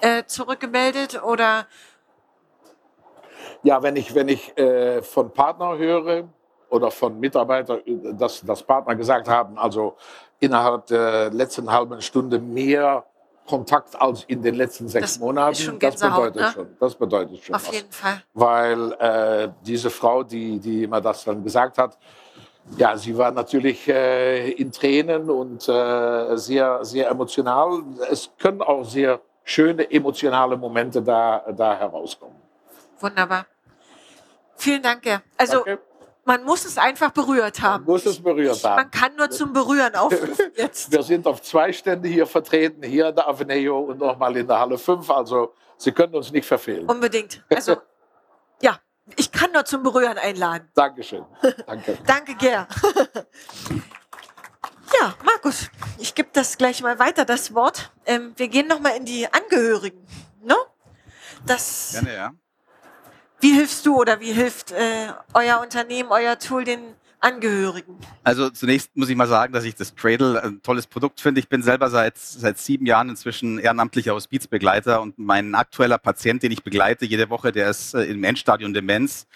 [0.02, 1.67] äh, zurückgemeldet oder
[3.62, 6.24] Ja, wenn ich, wenn ich äh, von Partner höre
[6.69, 9.95] oder von Mitarbeitern, äh, dass, dass Partner gesagt haben, also
[10.39, 13.06] innerhalb der letzten halben Stunde mehr
[13.47, 16.51] Kontakt als in den letzten sechs Das Monaten, das bedeutet ne?
[16.53, 17.75] schon, das bedeutet schon auf was.
[17.75, 18.23] jeden Fall?
[18.34, 21.97] Weil äh, diese Frau, die, die mir das dann gesagt hat,
[22.77, 27.84] ja, sie war natürlich äh, in Tränen und äh, sehr, sehr emotional.
[28.10, 32.36] Es können auch sehr schöne emotionale Momente da, da herauskommen.
[32.99, 33.45] Wunderbar.
[34.55, 35.21] Vielen Dank, Ger.
[35.38, 35.79] Also Danke.
[36.25, 37.85] Man muss es einfach berührt haben.
[37.85, 38.75] muss es berührt ich, haben.
[38.75, 40.91] Man kann nur zum Berühren aufrufen jetzt.
[40.91, 44.59] Wir sind auf zwei Stände hier vertreten, hier in der Aveneo und nochmal in der
[44.59, 45.09] Halle 5.
[45.09, 46.88] Also Sie können uns nicht verfehlen.
[46.89, 47.43] Unbedingt.
[47.49, 47.77] Also
[48.61, 48.79] ja,
[49.15, 50.69] ich kann nur zum Berühren einladen.
[50.73, 51.25] Dankeschön.
[51.65, 51.97] Danke.
[52.05, 52.67] Danke, Ger.
[55.01, 57.91] Ja, Markus, ich gebe das gleich mal weiter, das Wort.
[58.05, 60.05] Ähm, wir gehen nochmal in die Angehörigen.
[60.41, 60.55] Ne?
[61.45, 62.31] Das, Gerne, ja.
[63.41, 66.80] Wie hilfst du oder wie hilft äh, euer Unternehmen, euer Tool den
[67.19, 67.98] Angehörigen?
[68.24, 71.39] Also zunächst muss ich mal sagen, dass ich das Cradle ein tolles Produkt finde.
[71.39, 76.52] Ich bin selber seit, seit sieben Jahren inzwischen ehrenamtlicher Hospizbegleiter und mein aktueller Patient, den
[76.52, 79.28] ich begleite jede Woche, der ist äh, im Endstadium Demenz.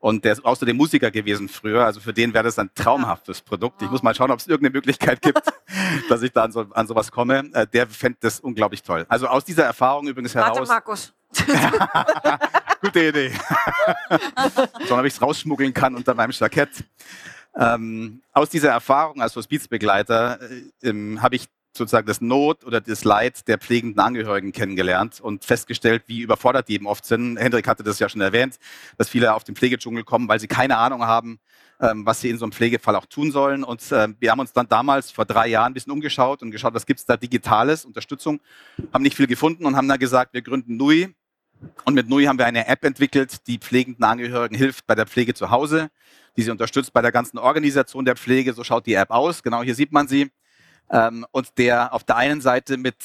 [0.00, 1.84] Und der ist außerdem Musiker gewesen früher.
[1.84, 3.82] Also für den wäre das ein traumhaftes Produkt.
[3.82, 5.42] Ich muss mal schauen, ob es irgendeine Möglichkeit gibt,
[6.08, 7.50] dass ich da an, so, an sowas komme.
[7.52, 9.06] Äh, Der fände das unglaublich toll.
[9.08, 10.68] Also aus dieser Erfahrung übrigens Warte, heraus.
[10.68, 11.12] Markus.
[12.80, 13.32] Gute Idee.
[14.88, 16.84] Schauen, ob ich es rausschmuggeln kann unter meinem Jackett.
[17.56, 23.04] Ähm, aus dieser Erfahrung als Hospizbegleiter äh, ähm, habe ich sozusagen das Not oder das
[23.04, 27.36] Leid der pflegenden Angehörigen kennengelernt und festgestellt, wie überfordert die eben oft sind.
[27.36, 28.58] Hendrik hatte das ja schon erwähnt,
[28.96, 31.38] dass viele auf den Pflegedschungel kommen, weil sie keine Ahnung haben,
[31.80, 33.64] ähm, was sie in so einem Pflegefall auch tun sollen.
[33.64, 36.74] Und ähm, wir haben uns dann damals vor drei Jahren ein bisschen umgeschaut und geschaut,
[36.74, 38.40] was gibt es da Digitales, Unterstützung,
[38.92, 41.14] haben nicht viel gefunden und haben dann gesagt, wir gründen NUI,
[41.84, 45.34] und mit NUI haben wir eine App entwickelt, die pflegenden Angehörigen hilft bei der Pflege
[45.34, 45.88] zu Hause,
[46.36, 48.52] die sie unterstützt bei der ganzen Organisation der Pflege.
[48.52, 49.42] So schaut die App aus.
[49.42, 50.30] Genau hier sieht man sie.
[50.90, 52.96] Ähm, und der auf der einen Seite mit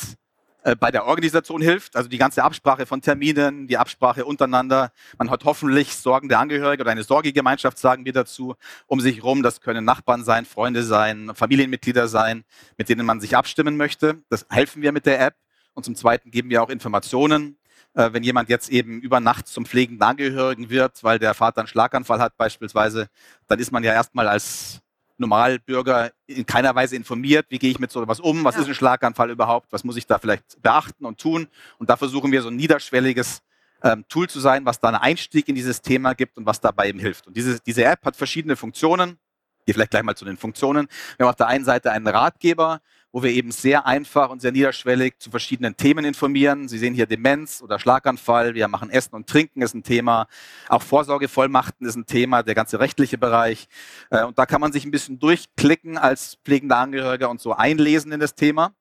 [0.63, 4.91] äh, bei der Organisation hilft, also die ganze Absprache von Terminen, die Absprache untereinander.
[5.17, 8.55] Man hat hoffentlich sorgende Angehörige oder eine Sorgegemeinschaft, sagen wir dazu,
[8.87, 9.43] um sich rum.
[9.43, 12.45] Das können Nachbarn sein, Freunde sein, Familienmitglieder sein,
[12.77, 14.23] mit denen man sich abstimmen möchte.
[14.29, 15.35] Das helfen wir mit der App.
[15.73, 17.57] Und zum Zweiten geben wir auch Informationen
[17.95, 21.67] äh, wenn jemand jetzt eben über Nacht zum pflegenden Angehörigen wird, weil der Vater einen
[21.67, 23.07] Schlaganfall hat beispielsweise,
[23.47, 24.81] dann ist man ja erstmal als
[25.17, 28.61] Normalbürger in keiner Weise informiert, wie gehe ich mit so etwas um, was Ja.
[28.61, 31.47] ist ein Schlaganfall überhaupt, was muss ich da vielleicht beachten und tun.
[31.77, 33.41] Und da versuchen wir so ein niederschwelliges
[33.83, 36.89] ähm, Tool zu sein, was da einen Einstieg in dieses Thema gibt und was dabei
[36.89, 37.27] eben hilft.
[37.27, 39.17] Und diese, diese App hat verschiedene Funktionen.
[39.65, 40.87] Hier vielleicht gleich mal zu den Funktionen.
[41.17, 42.81] Wir haben auf der einen Seite einen Ratgeber,
[43.13, 46.67] wo wir eben sehr einfach und sehr niederschwellig zu verschiedenen Themen informieren.
[46.67, 48.55] Sie sehen hier Demenz oder Schlaganfall.
[48.55, 50.27] Wir machen Essen und Trinken ist ein Thema.
[50.67, 53.67] Auch Vorsorgevollmachten ist ein Thema, der ganze rechtliche Bereich.
[54.09, 58.11] Äh, und da kann man sich ein bisschen durchklicken als pflegender Angehöriger und so einlesen
[58.11, 58.73] in das Thema.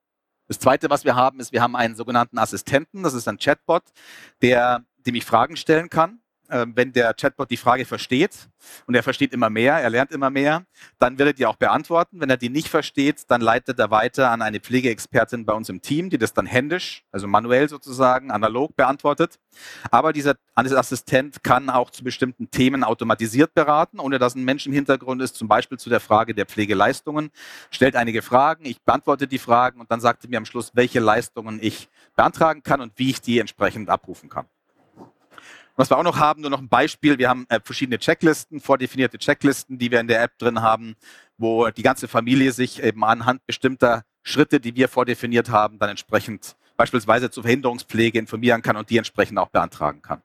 [0.48, 3.02] Das Zweite, was wir haben, ist, wir haben einen sogenannten Assistenten.
[3.02, 3.84] Das ist ein Chatbot,
[4.40, 6.21] der dem ich Fragen stellen kann
[6.74, 8.48] wenn der Chatbot die Frage versteht
[8.86, 10.64] und er versteht immer mehr, er lernt immer mehr,
[10.98, 12.20] dann wird er die auch beantworten.
[12.20, 15.80] Wenn er die nicht versteht, dann leitet er weiter an eine Pflegeexpertin bei uns im
[15.80, 19.38] Team, die das dann händisch, also manuell sozusagen, analog beantwortet.
[19.90, 24.72] Aber dieser Assistent kann auch zu bestimmten Themen automatisiert beraten, ohne dass ein Mensch im
[24.72, 27.30] Hintergrund ist, zum Beispiel zu der Frage der Pflegeleistungen,
[27.70, 31.00] stellt einige Fragen, ich beantworte die Fragen und dann sagt er mir am Schluss, welche
[31.00, 34.46] Leistungen ich beantragen kann und wie ich die entsprechend abrufen kann.
[35.76, 39.18] Was wir auch noch haben, nur noch ein Beispiel, wir haben äh, verschiedene Checklisten, vordefinierte
[39.18, 40.96] Checklisten, die wir in der App drin haben,
[41.38, 46.56] wo die ganze Familie sich eben anhand bestimmter Schritte, die wir vordefiniert haben, dann entsprechend
[46.76, 50.22] beispielsweise zur Verhinderungspflege informieren kann und die entsprechend auch beantragen kann.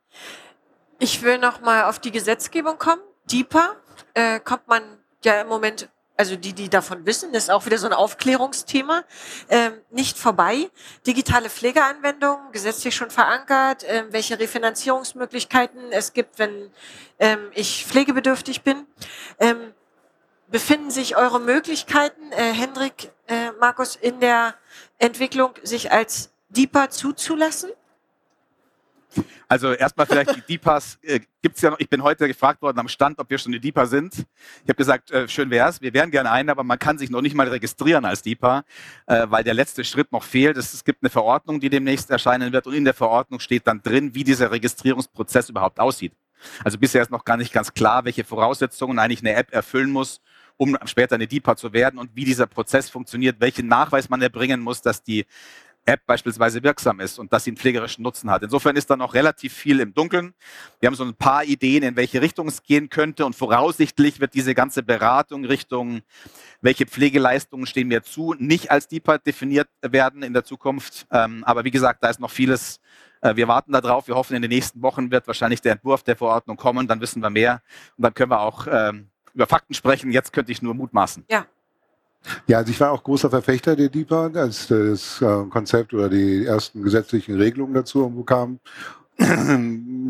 [0.99, 3.01] Ich will noch mal auf die Gesetzgebung kommen.
[3.31, 3.75] DIPA
[4.13, 4.81] äh, kommt man
[5.23, 9.03] ja im Moment also die, die davon wissen, ist auch wieder so ein Aufklärungsthema,
[9.49, 10.69] ähm, nicht vorbei.
[11.05, 16.71] Digitale Pflegeanwendungen, gesetzlich schon verankert, äh, welche Refinanzierungsmöglichkeiten es gibt, wenn
[17.19, 18.87] ähm, ich pflegebedürftig bin.
[19.39, 19.73] Ähm,
[20.47, 24.55] befinden sich eure Möglichkeiten, äh, Hendrik, äh, Markus, in der
[24.97, 27.69] Entwicklung, sich als DIPA zuzulassen?
[29.47, 31.79] Also erstmal vielleicht die DIPAs äh, gibt's ja noch.
[31.79, 34.13] Ich bin heute gefragt worden am Stand, ob wir schon eine DIPA sind.
[34.15, 35.81] Ich habe gesagt, äh, schön wär's.
[35.81, 38.63] Wir wären gerne eine, aber man kann sich noch nicht mal registrieren als DIPA,
[39.05, 40.57] äh, weil der letzte Schritt noch fehlt.
[40.57, 43.81] Es, es gibt eine Verordnung, die demnächst erscheinen wird und in der Verordnung steht dann
[43.81, 46.13] drin, wie dieser Registrierungsprozess überhaupt aussieht.
[46.63, 50.21] Also bisher ist noch gar nicht ganz klar, welche Voraussetzungen eigentlich eine App erfüllen muss,
[50.57, 54.59] um später eine DIPA zu werden und wie dieser Prozess funktioniert, welchen Nachweis man erbringen
[54.59, 55.25] muss, dass die
[55.87, 58.43] App beispielsweise wirksam ist und dass sie einen pflegerischen Nutzen hat.
[58.43, 60.33] Insofern ist da noch relativ viel im Dunkeln.
[60.79, 64.33] Wir haben so ein paar Ideen, in welche Richtung es gehen könnte und voraussichtlich wird
[64.33, 66.01] diese ganze Beratung Richtung,
[66.61, 71.07] welche Pflegeleistungen stehen mir zu, nicht als DIPA definiert werden in der Zukunft.
[71.11, 72.79] Ähm, aber wie gesagt, da ist noch vieles.
[73.21, 74.07] Äh, wir warten darauf.
[74.07, 76.87] Wir hoffen, in den nächsten Wochen wird wahrscheinlich der Entwurf der Verordnung kommen.
[76.87, 77.61] Dann wissen wir mehr
[77.95, 80.11] und dann können wir auch ähm, über Fakten sprechen.
[80.11, 81.25] Jetzt könnte ich nur mutmaßen.
[81.29, 81.45] Ja,
[82.47, 86.45] ja, also ich war auch großer Verfechter der DIPA, als das äh, Konzept oder die
[86.45, 88.59] ersten gesetzlichen Regelungen dazu kamen.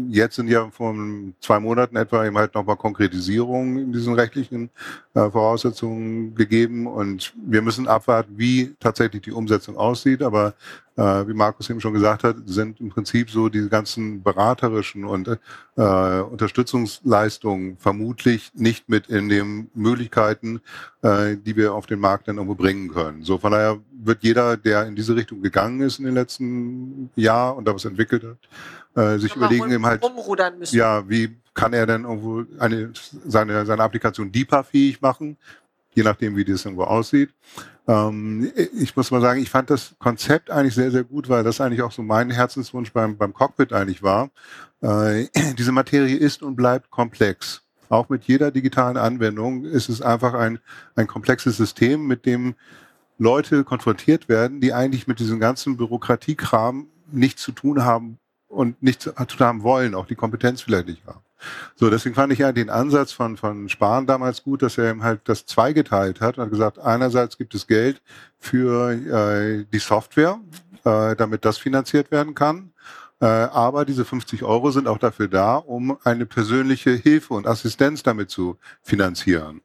[0.10, 0.95] Jetzt sind ja vor
[1.39, 4.69] zwei Monaten etwa eben halt nochmal Konkretisierungen in diesen rechtlichen
[5.13, 10.21] äh, Voraussetzungen gegeben und wir müssen abwarten, wie tatsächlich die Umsetzung aussieht.
[10.21, 10.54] Aber
[10.97, 15.28] äh, wie Markus eben schon gesagt hat, sind im Prinzip so die ganzen beraterischen und
[15.76, 20.60] äh, Unterstützungsleistungen vermutlich nicht mit in den Möglichkeiten,
[21.04, 23.23] äh, die wir auf den Markt dann irgendwo bringen können.
[23.23, 27.58] So von daher wird jeder, der in diese Richtung gegangen ist in den letzten Jahren
[27.58, 28.38] und da was entwickelt hat,
[28.97, 30.03] äh, sich überlegen eben halt,
[30.71, 32.91] ja, wie kann er denn irgendwo eine,
[33.25, 35.38] seine, seine Applikation DIPA-fähig machen,
[35.93, 37.29] je nachdem, wie das irgendwo aussieht.
[37.88, 41.62] Ähm, ich muss mal sagen, ich fand das Konzept eigentlich sehr, sehr gut, weil das
[41.62, 44.31] eigentlich auch so mein Herzenswunsch beim, beim Cockpit eigentlich war.
[44.81, 47.62] Äh, diese Materie ist und bleibt komplex.
[47.89, 50.60] Auch mit jeder digitalen Anwendung ist es einfach ein,
[50.95, 52.55] ein komplexes System, mit dem
[53.19, 59.03] Leute konfrontiert werden, die eigentlich mit diesem ganzen Bürokratiekram nichts zu tun haben und nichts
[59.03, 61.21] zu haben wollen, auch die Kompetenz vielleicht nicht haben.
[61.75, 65.03] So, deswegen fand ich ja den Ansatz von, von Spahn damals gut, dass er eben
[65.03, 68.01] halt das zweigeteilt hat und hat gesagt, einerseits gibt es Geld
[68.39, 70.39] für äh, die Software,
[70.83, 72.71] äh, damit das finanziert werden kann.
[73.19, 78.03] Äh, aber diese 50 Euro sind auch dafür da, um eine persönliche Hilfe und Assistenz
[78.03, 79.62] damit zu finanzieren.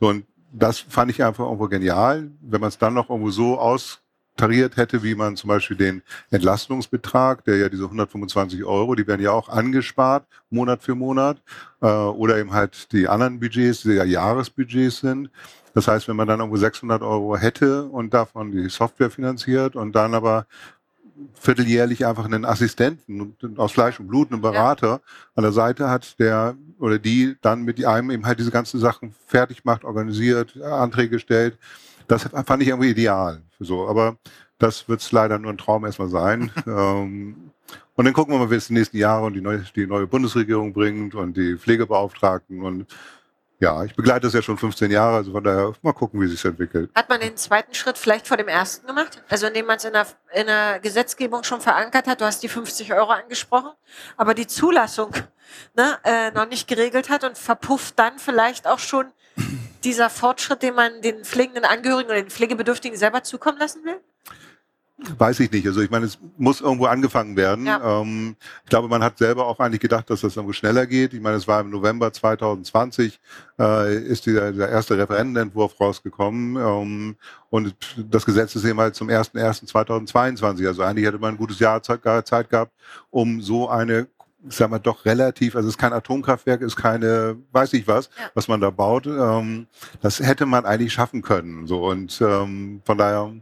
[0.00, 3.58] So, und das fand ich einfach irgendwo genial, wenn man es dann noch irgendwo so
[3.58, 4.03] aus
[4.36, 9.22] tariert hätte, wie man zum Beispiel den Entlastungsbetrag, der ja diese 125 Euro, die werden
[9.22, 11.40] ja auch angespart, Monat für Monat,
[11.80, 15.30] äh, oder eben halt die anderen Budgets, die ja Jahresbudgets sind.
[15.74, 19.92] Das heißt, wenn man dann irgendwo 600 Euro hätte und davon die Software finanziert und
[19.92, 20.46] dann aber
[21.34, 25.00] vierteljährlich einfach einen Assistenten aus Fleisch und Blut, einen Berater ja.
[25.36, 29.14] an der Seite hat, der oder die dann mit einem eben halt diese ganzen Sachen
[29.26, 31.56] fertig macht, organisiert, Anträge stellt,
[32.08, 33.42] das fand ich irgendwie ideal.
[33.60, 34.16] So, aber
[34.58, 36.50] das wird es leider nur ein Traum erstmal sein.
[36.66, 37.50] ähm,
[37.96, 40.06] und dann gucken wir mal, wie es die nächsten Jahre und die neue, die neue
[40.06, 42.86] Bundesregierung bringt und die Pflegebeauftragten und
[43.60, 46.32] ja, ich begleite das ja schon 15 Jahre, also von daher mal gucken, wie es
[46.32, 46.90] sich entwickelt.
[46.94, 49.22] Hat man den zweiten Schritt vielleicht vor dem ersten gemacht?
[49.28, 52.48] Also indem man es in der, in der Gesetzgebung schon verankert hat, du hast die
[52.48, 53.70] 50 Euro angesprochen,
[54.16, 55.12] aber die Zulassung
[55.76, 59.06] ne, äh, noch nicht geregelt hat und verpufft dann vielleicht auch schon
[59.84, 64.00] dieser Fortschritt, den man den pflegenden Angehörigen oder den Pflegebedürftigen selber zukommen lassen will?
[65.18, 65.66] Weiß ich nicht.
[65.66, 67.66] Also ich meine, es muss irgendwo angefangen werden.
[67.66, 68.00] Ja.
[68.00, 71.12] Ähm, ich glaube, man hat selber auch eigentlich gedacht, dass das irgendwo schneller geht.
[71.14, 73.20] Ich meine, es war im November 2020,
[73.58, 76.56] äh, ist dieser, dieser erste Referentenentwurf rausgekommen.
[76.56, 77.16] Ähm,
[77.50, 80.66] und das Gesetz ist eben halt zum 01.01.2022.
[80.66, 82.72] Also eigentlich hätte man ein gutes Jahr Zeit, Zeit gehabt,
[83.10, 84.06] um so eine
[84.48, 88.10] ich sag mal, doch relativ, also es ist kein Atomkraftwerk, ist keine, weiß ich was,
[88.18, 88.30] Ja.
[88.34, 89.06] was man da baut.
[89.06, 89.66] Ähm,
[90.02, 91.66] das hätte man eigentlich schaffen können.
[91.66, 93.32] So und ähm, von daher,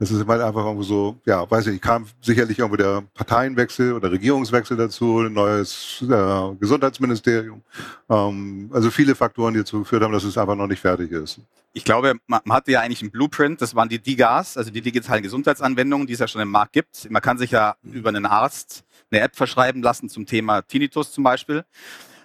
[0.00, 3.92] das ist halt einfach irgendwo so, ja, weiß ich nicht, kam sicherlich irgendwo der Parteienwechsel
[3.92, 7.60] oder Regierungswechsel dazu, ein neues äh, Gesundheitsministerium.
[8.08, 11.40] Ähm, also viele Faktoren, die dazu geführt haben, dass es einfach noch nicht fertig ist.
[11.74, 15.22] Ich glaube, man, hatte ja eigentlich einen Blueprint, das waren die DIGAs, also die digitalen
[15.22, 17.10] Gesundheitsanwendungen, die es ja schon im Markt gibt.
[17.10, 21.24] Man kann sich ja über einen Arzt eine App verschreiben lassen zum Thema Tinnitus zum
[21.24, 21.62] Beispiel.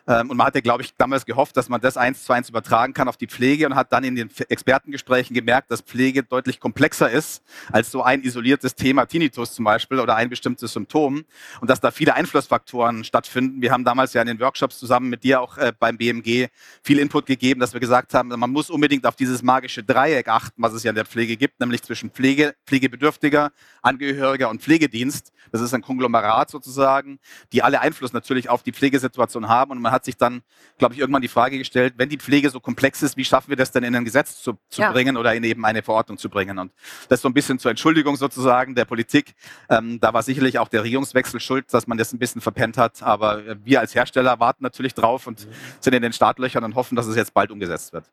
[0.07, 2.93] Ähm, Und man hatte, glaube ich, damals gehofft, dass man das eins zu eins übertragen
[2.93, 7.09] kann auf die Pflege und hat dann in den Expertengesprächen gemerkt, dass Pflege deutlich komplexer
[7.09, 11.25] ist als so ein isoliertes Thema Tinnitus zum Beispiel oder ein bestimmtes Symptom
[11.61, 13.61] und dass da viele Einflussfaktoren stattfinden.
[13.61, 16.47] Wir haben damals ja in den Workshops zusammen mit dir auch äh, beim BMG
[16.83, 20.61] viel Input gegeben, dass wir gesagt haben, man muss unbedingt auf dieses magische Dreieck achten,
[20.61, 25.31] was es ja in der Pflege gibt, nämlich zwischen Pflege, Pflegebedürftiger, Angehöriger und Pflegedienst.
[25.51, 27.19] Das ist ein Konglomerat sozusagen,
[27.53, 29.71] die alle Einfluss natürlich auf die Pflegesituation haben.
[29.71, 30.41] Und man hat sich dann,
[30.77, 33.58] glaube ich, irgendwann die Frage gestellt, wenn die Pflege so komplex ist, wie schaffen wir
[33.58, 34.91] das denn in ein Gesetz zu, zu Ja.
[34.91, 36.58] bringen oder in eben eine Verordnung zu bringen?
[36.60, 36.71] Und
[37.10, 39.36] das so ein bisschen zur Entschuldigung sozusagen der Politik.
[39.69, 43.01] Ähm, da war sicherlich auch der Regierungswechsel schuld, dass man das ein bisschen verpennt hat.
[43.03, 45.47] Aber äh, wir als Hersteller warten natürlich drauf und
[45.79, 48.05] sind in den Startlöchern und hoffen, dass es jetzt bald umgesetzt wird.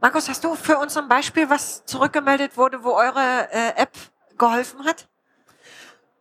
[0.00, 3.92] Markus, hast du für uns ein Beispiel, was zurückgemeldet wurde, wo eure äh, App
[4.38, 5.08] geholfen hat?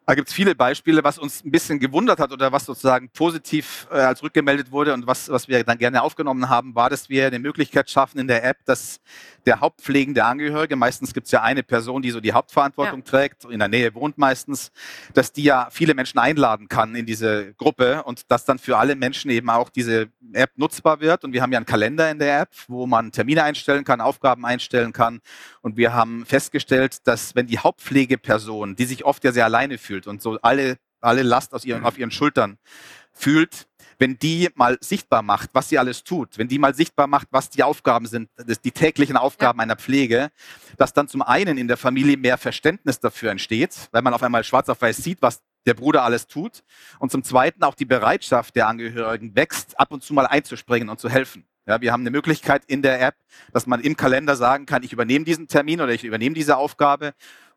[0.05, 3.87] Da gibt es viele Beispiele, was uns ein bisschen gewundert hat oder was sozusagen positiv
[3.89, 7.27] äh, als rückgemeldet wurde und was, was wir dann gerne aufgenommen haben, war, dass wir
[7.27, 8.99] eine Möglichkeit schaffen in der App, dass
[9.45, 13.59] der hauptpflegende Angehörige, meistens gibt es ja eine Person, die so die Hauptverantwortung trägt, in
[13.59, 14.71] der Nähe wohnt meistens,
[15.13, 18.95] dass die ja viele Menschen einladen kann in diese Gruppe und dass dann für alle
[18.95, 21.23] Menschen eben auch diese App nutzbar wird.
[21.23, 24.45] Und wir haben ja einen Kalender in der App, wo man Termine einstellen kann, Aufgaben
[24.45, 25.21] einstellen kann.
[25.61, 29.92] Und wir haben festgestellt, dass wenn die Hauptpflegeperson, die sich oft ja sehr alleine fühlt
[30.07, 32.57] und so alle, alle Last aus ihren, auf ihren Schultern
[33.11, 33.67] fühlt,
[33.99, 37.49] wenn die mal sichtbar macht, was sie alles tut, wenn die mal sichtbar macht, was
[37.49, 38.29] die Aufgaben sind,
[38.63, 40.29] die täglichen Aufgaben einer Pflege,
[40.77, 44.43] dass dann zum einen in der Familie mehr Verständnis dafür entsteht, weil man auf einmal
[44.43, 46.63] schwarz auf weiß sieht, was der Bruder alles tut
[46.99, 50.99] und zum zweiten auch die Bereitschaft der Angehörigen wächst, ab und zu mal einzuspringen und
[50.99, 51.45] zu helfen.
[51.65, 53.15] Ja, wir haben eine Möglichkeit in der App,
[53.53, 57.13] dass man im Kalender sagen kann, ich übernehme diesen Termin oder ich übernehme diese Aufgabe.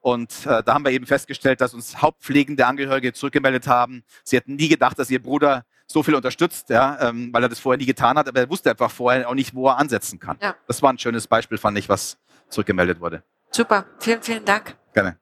[0.06, 4.04] Und äh, da haben wir eben festgestellt, dass uns hauptpflegende Angehörige zurückgemeldet haben.
[4.22, 7.58] Sie hätten nie gedacht, dass ihr Bruder so viel unterstützt, ja, ähm, weil er das
[7.58, 10.38] vorher nie getan hat, aber er wusste einfach vorher auch nicht, wo er ansetzen kann.
[10.40, 10.54] Ja.
[10.68, 12.18] Das war ein schönes Beispiel, fand ich, was
[12.50, 13.24] zurückgemeldet wurde.
[13.50, 14.76] Super, vielen, vielen Dank.
[14.94, 15.18] Gerne.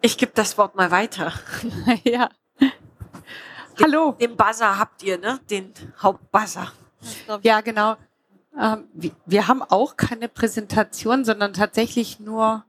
[0.00, 1.32] Ich gebe das Wort mal weiter.
[2.04, 2.30] ja.
[3.82, 4.12] Hallo.
[4.12, 5.40] Den Buzzer habt ihr, ne?
[5.50, 6.70] Den Hauptbuzzer.
[7.42, 7.96] Ja, genau.
[8.56, 12.64] Ähm, wir, wir haben auch keine Präsentation, sondern tatsächlich nur,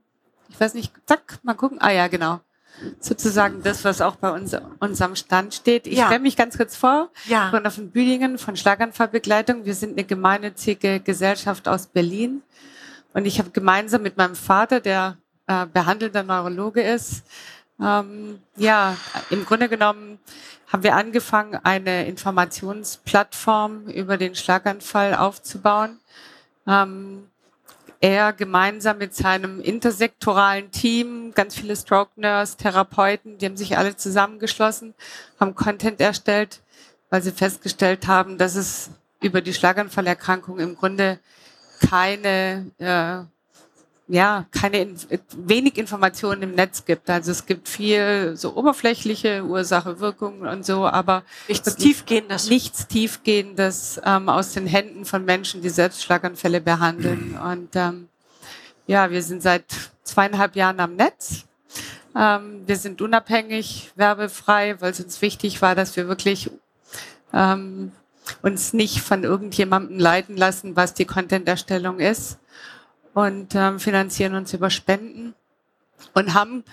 [0.51, 1.79] ich weiß nicht, zack, mal gucken.
[1.81, 2.41] Ah ja, genau.
[2.99, 5.87] Sozusagen das, was auch bei uns, unserem Stand steht.
[5.87, 6.05] Ich Ja.
[6.07, 7.09] stelle mich ganz kurz vor.
[7.25, 7.49] Ja.
[7.49, 9.65] Brunner von Büdingen von Schlaganfallbegleitung.
[9.65, 12.41] Wir sind eine gemeinnützige Gesellschaft aus Berlin.
[13.13, 17.23] Und ich habe gemeinsam mit meinem Vater, der äh, behandelnder Neurologe ist,
[17.81, 18.95] ähm, ja,
[19.31, 20.19] im Grunde genommen
[20.71, 25.99] haben wir angefangen, eine Informationsplattform über den Schlaganfall aufzubauen.
[26.67, 27.27] Ähm,
[28.01, 33.95] er gemeinsam mit seinem intersektoralen Team, ganz viele Stroke Nurse, Therapeuten, die haben sich alle
[33.95, 34.95] zusammengeschlossen,
[35.39, 36.61] haben Content erstellt,
[37.11, 38.89] weil sie festgestellt haben, dass es
[39.21, 41.19] über die Schlaganfallerkrankung im Grunde
[41.87, 43.23] keine, äh,
[44.11, 44.93] ja, keine,
[45.37, 47.09] wenig Informationen im Netz gibt.
[47.09, 52.49] Also es gibt viel so oberflächliche Ursache, Wirkung und so, aber Nichts Tiefgehendes.
[52.49, 57.37] nichts Tiefgehendes ähm, aus den Händen von Menschen, die selbst Schlaganfälle behandeln.
[57.37, 58.09] Und ähm,
[58.85, 59.63] ja, wir sind seit
[60.03, 61.45] zweieinhalb Jahren am Netz.
[62.13, 66.51] Ähm, wir sind unabhängig, werbefrei, weil es uns wichtig war, dass wir wirklich
[67.31, 67.93] ähm,
[68.41, 72.39] uns nicht von irgendjemandem leiten lassen, was die Content-Erstellung ist.
[73.13, 75.35] Und ähm, finanzieren uns über Spenden
[76.13, 76.63] und haben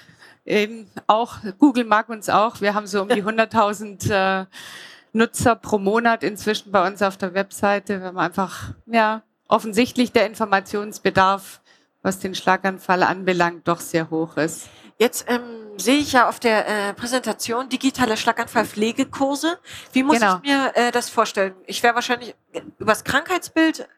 [0.44, 4.46] eben auch, Google mag uns auch, wir haben so um die 100.000 äh,
[5.12, 10.26] Nutzer pro Monat inzwischen bei uns auf der Webseite, weil man einfach, ja, offensichtlich der
[10.26, 11.60] Informationsbedarf,
[12.02, 14.68] was den Schlaganfall anbelangt, doch sehr hoch ist.
[14.98, 15.40] Jetzt ähm,
[15.76, 19.58] sehe ich ja auf der äh, Präsentation digitale Schlaganfallpflegekurse.
[19.92, 20.36] Wie muss Genau.
[20.36, 21.54] ich mir äh, das vorstellen?
[21.66, 22.34] Ich wäre wahrscheinlich
[22.78, 23.88] übers Krankheitsbild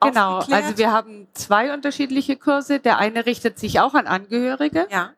[0.00, 0.64] Genau, aufgeklärt?
[0.64, 2.78] also wir haben zwei unterschiedliche Kurse.
[2.78, 5.12] Der eine richtet sich auch an Angehörige, ja.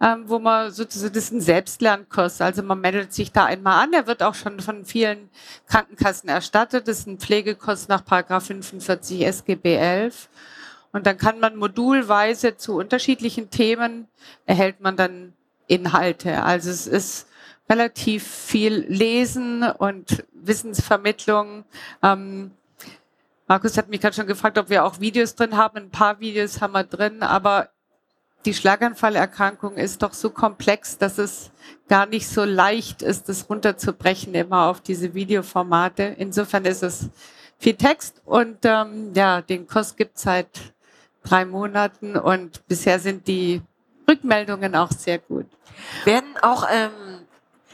[0.00, 2.40] ähm, wo man sozusagen, das ist ein Selbstlernkurs.
[2.40, 3.92] Also man meldet sich da einmal an.
[3.92, 5.30] Der wird auch schon von vielen
[5.68, 6.88] Krankenkassen erstattet.
[6.88, 10.28] Das ist ein Pflegekurs nach Paragraph 45 SGB 11.
[10.92, 14.08] Und dann kann man modulweise zu unterschiedlichen Themen
[14.44, 15.34] erhält man dann
[15.68, 16.42] Inhalte.
[16.42, 17.28] Also es ist
[17.68, 21.64] relativ viel Lesen und Wissensvermittlung.
[22.02, 22.50] Ähm,
[23.50, 25.78] Markus hat mich gerade schon gefragt, ob wir auch Videos drin haben.
[25.78, 27.70] Ein paar Videos haben wir drin, aber
[28.44, 31.50] die Schlaganfallerkrankung ist doch so komplex, dass es
[31.88, 36.14] gar nicht so leicht ist, das runterzubrechen immer auf diese Videoformate.
[36.16, 37.08] Insofern ist es
[37.58, 40.72] viel Text und ähm, ja, den Kurs gibt es seit
[41.24, 43.62] drei Monaten und bisher sind die
[44.08, 45.46] Rückmeldungen auch sehr gut.
[46.04, 46.92] Werden auch ähm,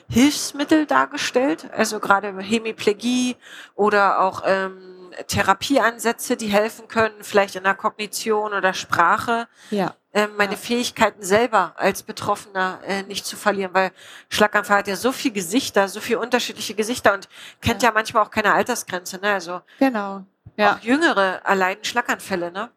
[0.08, 3.36] Hilfsmittel dargestellt, also gerade Hemiplegie
[3.74, 4.95] oder auch ähm,
[5.26, 9.94] Therapieansätze, die helfen können, vielleicht in der Kognition oder Sprache, Ja.
[10.12, 10.58] ähm, meine Ja.
[10.58, 13.92] Fähigkeiten selber als Betroffener äh, nicht zu verlieren, weil
[14.28, 17.28] Schlaganfall hat ja so viele Gesichter, so viele unterschiedliche Gesichter und
[17.60, 19.32] kennt ja, manchmal auch keine Altersgrenze, ne?
[19.32, 20.24] Also Genau.
[20.56, 20.74] Ja.
[20.74, 22.70] auch Jüngere erleiden Schlaganfälle, ne?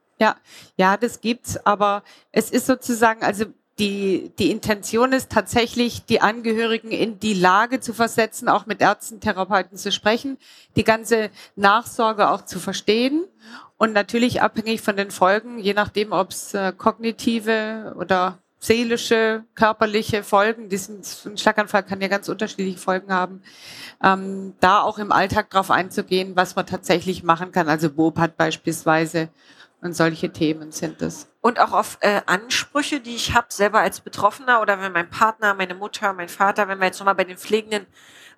[0.76, 3.46] Ja, das gibt's, aber es ist sozusagen, also
[3.80, 9.22] die, die Intention ist tatsächlich, die Angehörigen in die Lage zu versetzen, auch mit Ärzten,
[9.22, 10.38] Therapeuten zu sprechen,
[10.76, 13.24] die ganze Nachsorge auch zu verstehen
[13.78, 20.22] und natürlich abhängig von den Folgen, je nachdem, ob es äh, kognitive oder seelische, körperliche
[20.22, 23.42] Folgen, die sind, ein Schlaganfall kann ja ganz unterschiedliche Folgen haben,
[24.04, 27.70] ähm, da auch im Alltag drauf einzugehen, was man tatsächlich machen kann.
[27.70, 29.30] Also BOPAT beispielsweise
[29.82, 31.28] und solche Themen sind es.
[31.42, 35.54] und auch auf äh, Ansprüche, die ich habe, selber als Betroffener oder wenn mein Partner,
[35.54, 37.86] meine Mutter, mein Vater, wenn wir jetzt nochmal bei den pflegenden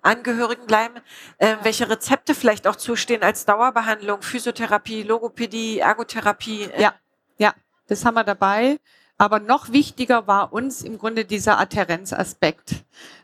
[0.02, 0.94] Angehörigen bleiben,
[1.38, 6.64] äh, welche Rezepte vielleicht auch zustehen als Dauerbehandlung, Physiotherapie, Logopädie, Ergotherapie.
[6.64, 6.94] Äh, Ja.
[7.38, 7.54] Ja,
[7.88, 8.78] das haben wir dabei.
[9.22, 12.74] Aber noch wichtiger war uns im Grunde dieser Adhärenzaspekt,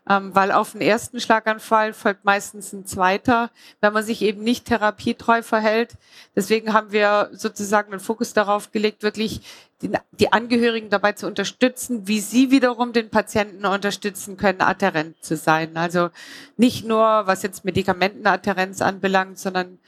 [0.08, 4.66] ähm, weil auf den ersten Schlaganfall folgt meistens ein zweiter, wenn man sich eben nicht
[4.66, 5.96] therapietreu verhält.
[6.36, 9.40] Deswegen haben wir sozusagen den Fokus darauf gelegt, wirklich
[9.82, 15.36] die, die Angehörigen dabei zu unterstützen, wie sie wiederum den Patienten unterstützen können, adhärent zu
[15.36, 15.76] sein.
[15.76, 16.10] Also
[16.56, 19.80] nicht nur, was jetzt Medikamentenadhärenz anbelangt, sondern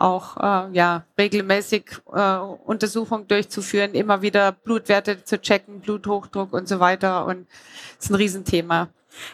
[0.00, 6.80] auch äh, ja, regelmäßig äh, Untersuchungen durchzuführen, immer wieder Blutwerte zu checken, Bluthochdruck und so
[6.80, 7.26] weiter.
[7.26, 7.46] Und
[7.96, 8.88] das ist ein Riesenthema.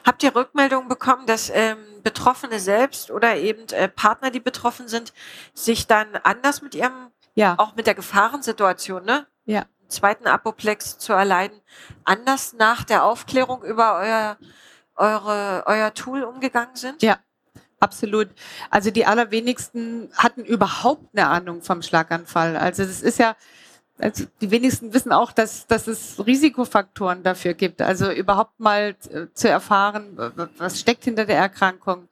[0.04, 5.12] Habt ihr Rückmeldungen bekommen, dass ähm, Betroffene selbst oder eben äh, Partner, die betroffen sind,
[5.52, 9.26] sich dann anders mit ihrem, Ja, auch mit der Gefahrensituation, ne?
[9.44, 9.60] Ja.
[9.60, 11.60] einen Zweiten Apoplex zu erleiden,
[12.04, 14.38] anders nach der Aufklärung über euer,
[14.96, 17.02] eure, euer Tool umgegangen sind?
[17.02, 17.18] Ja.
[17.80, 18.28] Absolut.
[18.70, 22.56] Also die allerwenigsten hatten überhaupt eine Ahnung vom Schlaganfall.
[22.56, 23.36] Also das ist ja,
[23.98, 27.80] also die wenigsten wissen auch, dass, dass es Risikofaktoren dafür gibt.
[27.80, 30.16] Also überhaupt mal äh, zu erfahren,
[30.58, 32.08] was steckt hinter der Erkrankung.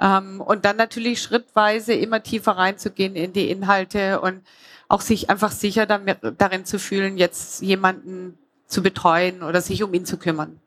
[0.00, 4.42] Ähm, und dann natürlich schrittweise immer tiefer reinzugehen in die Inhalte und
[4.88, 9.92] auch sich einfach sicher damit, darin zu fühlen, jetzt jemanden zu betreuen oder sich um
[9.94, 10.60] ihn zu kümmern.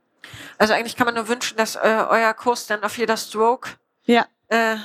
[0.57, 3.71] Also eigentlich kann man nur wünschen, dass äh, euer Kurs dann auf jeder Stroke
[4.05, 4.25] Ja.
[4.49, 4.75] Äh,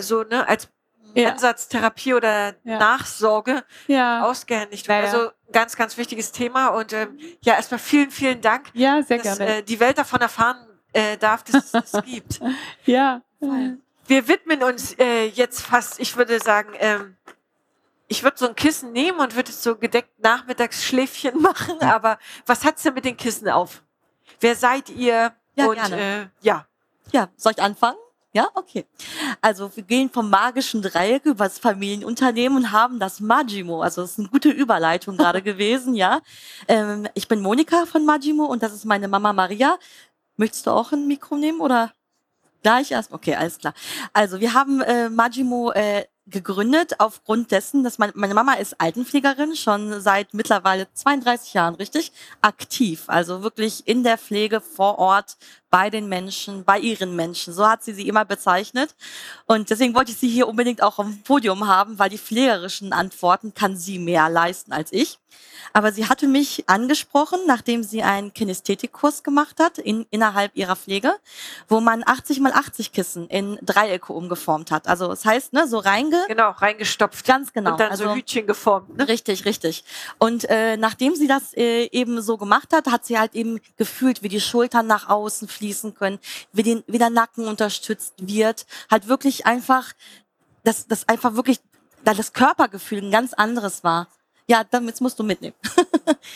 [0.00, 0.68] so ne, als
[1.14, 1.30] Ja.
[1.32, 2.78] Ansatztherapie oder Ja.
[2.78, 4.98] Nachsorge Ja, ausgehändigt wird.
[4.98, 5.12] Ja, ja.
[5.12, 6.68] Also ganz, ganz wichtiges Thema.
[6.68, 9.56] Und ähm, ja, erstmal vielen, vielen Dank, ja sehr dass gerne.
[9.58, 10.56] äh, die Welt davon erfahren
[10.92, 12.40] äh, darf, dass es das gibt.
[12.84, 13.20] ja.
[14.06, 17.16] Wir widmen uns äh, jetzt fast, ich würde sagen, ähm,
[18.08, 21.80] ich würde so ein Kissen nehmen und würde so gedeckt Nachmittagsschläfchen machen.
[21.80, 23.82] Aber was hat's denn mit den Kissen auf?
[24.40, 25.32] Wer seid ihr?
[25.54, 25.96] Ja, und gerne.
[25.96, 26.66] Äh, ja,
[27.12, 27.96] Ja, soll ich anfangen?
[28.34, 28.84] Ja, okay.
[29.40, 33.80] Also wir gehen vom magischen Dreieck über das Familienunternehmen und haben das Magimo.
[33.80, 36.20] Also das ist eine gute Überleitung gerade gewesen, ja.
[36.66, 39.78] Ähm, ich bin Monika von Magimo und das ist meine Mama Maria.
[40.36, 41.92] Möchtest du auch ein Mikro nehmen oder
[42.64, 43.12] gleich erst?
[43.12, 43.72] Okay, alles klar.
[44.12, 49.54] Also wir haben äh, Magimo äh, gegründet aufgrund dessen, dass mein, meine Mama ist Altenpflegerin,
[49.56, 52.12] schon seit mittlerweile 32 Jahren, richtig?
[52.40, 55.36] Aktiv, also wirklich in der Pflege vor Ort
[55.74, 57.52] bei den Menschen, bei ihren Menschen.
[57.52, 58.94] So hat sie sie immer bezeichnet.
[59.46, 62.92] Und deswegen wollte ich sie hier unbedingt auch auf dem Podium haben, weil die pflegerischen
[62.92, 65.18] Antworten kann sie mehr leisten als ich.
[65.72, 71.16] Aber sie hatte mich angesprochen, nachdem sie einen Kinästhetikkurs gemacht hat in, innerhalb ihrer Pflege,
[71.68, 74.86] wo man 80 mal 80 Kissen in Dreiecke umgeformt hat.
[74.86, 77.26] Also das heißt, ne, so reinge, genau, reingestopft.
[77.26, 77.72] ganz genau.
[77.72, 78.96] Und dann also, so Hütchen geformt.
[78.96, 79.08] Ne?
[79.08, 79.84] Richtig, richtig.
[80.18, 84.22] Und äh, nachdem sie das äh, eben so gemacht hat, hat sie halt eben gefühlt,
[84.22, 86.18] wie die Schultern nach außen fließen können,
[86.52, 88.66] wie, den, wie der Nacken unterstützt wird.
[88.90, 89.92] Halt wirklich einfach,
[90.62, 91.60] dass das einfach wirklich
[92.04, 94.08] da das Körpergefühl ein ganz anderes war.
[94.46, 95.54] Ja, damit musst du mitnehmen.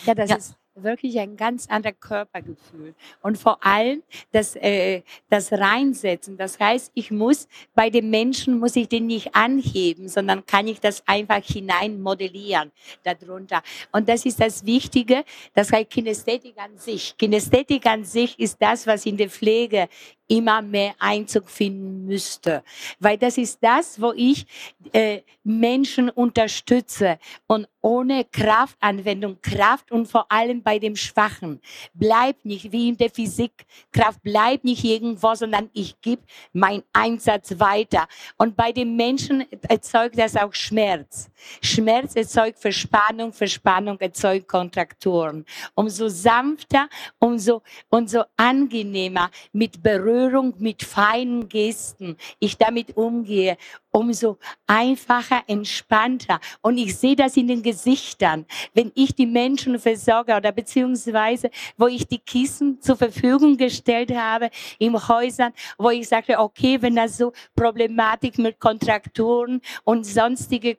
[0.06, 0.36] Ja, das Ja.
[0.36, 2.94] ist wirklich ein ganz anderes Körpergefühl.
[3.22, 4.02] Und vor allem
[4.32, 6.36] das, äh, das Reinsetzen.
[6.36, 10.80] Das heißt, ich muss bei den Menschen, muss ich den nicht anheben, sondern kann ich
[10.80, 12.72] das einfach hinein modellieren
[13.02, 13.62] darunter.
[13.92, 15.24] Und das ist das Wichtige,
[15.54, 17.16] das heißt Kinästhetik an sich.
[17.16, 19.88] Kinästhetik an sich ist das, was in der Pflege
[20.28, 22.62] immer mehr Einzug finden müsste.
[23.00, 24.46] Weil das ist das, wo ich
[24.92, 27.18] äh, Menschen unterstütze.
[27.46, 31.60] Und ohne Kraftanwendung, Kraft und vor allem bei dem Schwachen,
[31.94, 36.22] bleibt nicht wie in der Physik, Kraft bleibt nicht irgendwo, sondern ich gebe
[36.52, 38.06] meinen Einsatz weiter.
[38.36, 41.30] Und bei den Menschen erzeugt das auch Schmerz.
[41.62, 45.44] Schmerz erzeugt Verspannung, Verspannung erzeugt Kontrakturen.
[45.74, 53.56] Umso sanfter, umso, umso angenehmer mit Berührung, mit feinen Gesten ich damit umgehe,
[53.90, 56.40] umso einfacher, entspannter.
[56.60, 61.86] Und ich sehe das in den Gesichtern, wenn ich die Menschen versorge oder beziehungsweise, wo
[61.86, 67.16] ich die Kissen zur Verfügung gestellt habe in Häusern, wo ich sagte, okay, wenn das
[67.16, 70.76] so Problematik mit Kontrakturen und sonstige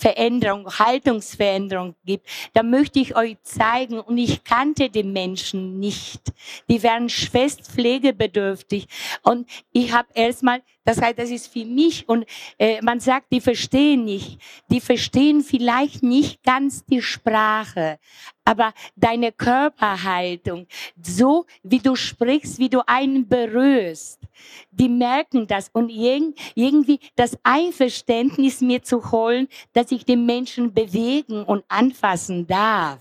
[0.00, 6.32] Körperveränderung, Haltungsveränderung gibt, dann möchte ich euch zeigen, und ich kannte die Menschen nicht.
[6.68, 8.86] Die wären schwerst pflegebedürftig.
[9.22, 12.24] Und ich habe erstmal, das heißt, das ist für mich, und
[12.58, 14.40] äh, man sagt, die verstehen nicht.
[14.70, 17.98] Die verstehen vielleicht nicht ganz die Sprache,
[18.50, 20.66] aber deine Körperhaltung,
[21.00, 24.18] so wie du sprichst, wie du einen berührst,
[24.72, 30.74] die merken das und irg- irgendwie das Einverständnis mir zu holen, dass ich den Menschen
[30.74, 32.98] bewegen und anfassen darf.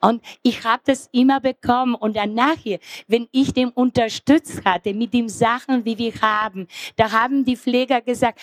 [0.00, 1.94] Und ich habe das immer bekommen.
[1.94, 6.66] Und dann nachher, wenn ich den unterstützt hatte mit den Sachen, wie wir haben,
[6.96, 8.40] da haben die Pfleger gesagt,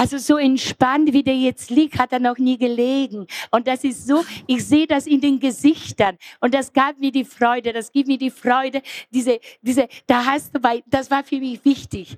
[0.00, 3.26] also so entspannt, wie der jetzt liegt, hat er noch nie gelegen.
[3.50, 6.16] Und das ist so, ich sehe das in den Gesichtern.
[6.40, 8.80] Und das gab mir die Freude, das gibt mir die Freude,
[9.10, 12.16] diese, diese, da hast du bei, das war für mich wichtig.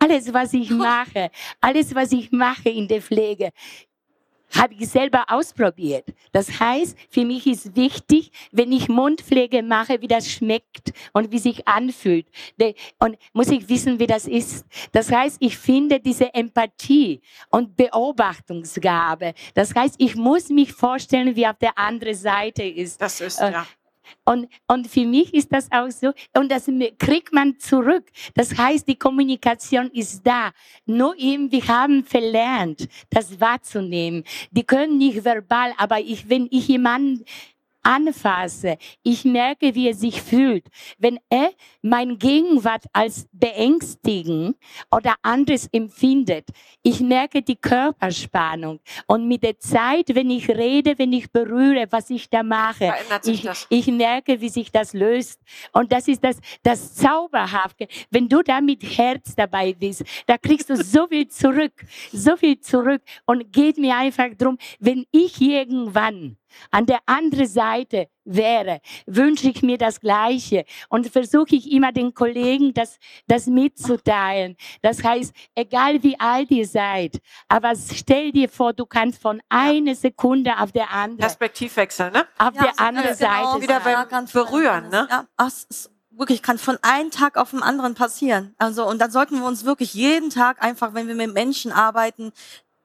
[0.00, 3.50] Alles, was ich mache, alles, was ich mache in der Pflege,
[4.50, 6.04] habe ich selber ausprobiert.
[6.32, 11.38] Das heißt, für mich ist wichtig, wenn ich Mundpflege mache, wie das schmeckt und wie
[11.38, 12.26] sich anfühlt.
[12.98, 14.64] Und muss ich wissen, wie das ist.
[14.92, 17.20] Das heißt, ich finde diese Empathie
[17.50, 19.34] und Beobachtungsgabe.
[19.54, 23.00] Das heißt, ich muss mich vorstellen, wie auf der anderen Seite ist.
[23.00, 23.66] Das ist, Äh, ja.
[24.24, 28.10] Und, und für mich ist das auch so, und das kriegt man zurück.
[28.34, 30.50] Das heißt, die Kommunikation ist da.
[30.86, 34.24] Nur eben, wir haben verlernt, das wahrzunehmen.
[34.50, 37.24] Die können nicht verbal, aber ich, wenn ich jemanden
[37.82, 40.66] anfasse, ich merke, wie er sich fühlt.
[40.98, 41.50] Wenn er
[41.82, 44.54] mein Gegenwart als beängstigen
[44.90, 46.48] oder anderes empfindet,
[46.82, 48.80] ich merke die Körperspannung.
[49.06, 52.92] Und mit der Zeit, wenn ich rede, wenn ich berühre, was ich da mache,
[53.24, 55.40] ich, ich merke, wie sich das löst.
[55.72, 57.88] Und das ist das, das Zauberhafte.
[58.10, 61.72] Wenn du da mit Herz dabei bist, da kriegst du so viel zurück,
[62.12, 63.02] so viel zurück.
[63.26, 66.36] Und geht mir einfach drum, wenn ich irgendwann
[66.70, 72.14] an der anderen Seite wäre, wünsche ich mir das Gleiche und versuche ich immer den
[72.14, 74.56] Kollegen das, das mitzuteilen.
[74.82, 79.94] Das heißt, egal wie alt ihr seid, aber stell dir vor, du kannst von einer
[79.94, 82.26] Sekunde auf der andere, Perspektivwechsel, ne?
[82.38, 83.84] auf Ja, der so, anderen genau, Seite wieder sein.
[83.84, 85.06] beim Ja, ganz Berühren, ganz- ne?
[85.10, 85.50] Ja, ach,
[86.10, 88.54] wirklich kann von einem Tag auf den anderen passieren.
[88.58, 92.32] Also und dann sollten wir uns wirklich jeden Tag einfach, wenn wir mit Menschen arbeiten,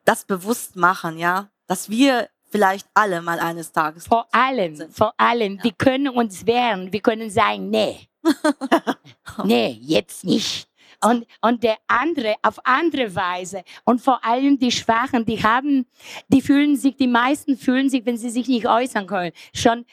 [0.05, 4.95] das bewusst machen, ja, dass wir vielleicht alle mal eines Tages Vor allem, sind.
[4.95, 8.07] vor allem, wir können uns wehren, wir können sagen, nee,
[9.43, 10.67] nee, jetzt nicht.
[11.03, 13.63] Und, und der andere auf andere Weise.
[13.83, 15.85] Und vor allem die Schwachen, die haben,
[16.29, 19.85] die fühlen sich, die meisten fühlen sich, wenn sie sich nicht äußern können, schon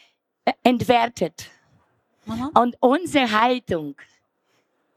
[0.44, 1.50] äh, entwertet.
[2.24, 2.50] Mhm.
[2.54, 3.96] Und unsere Haltung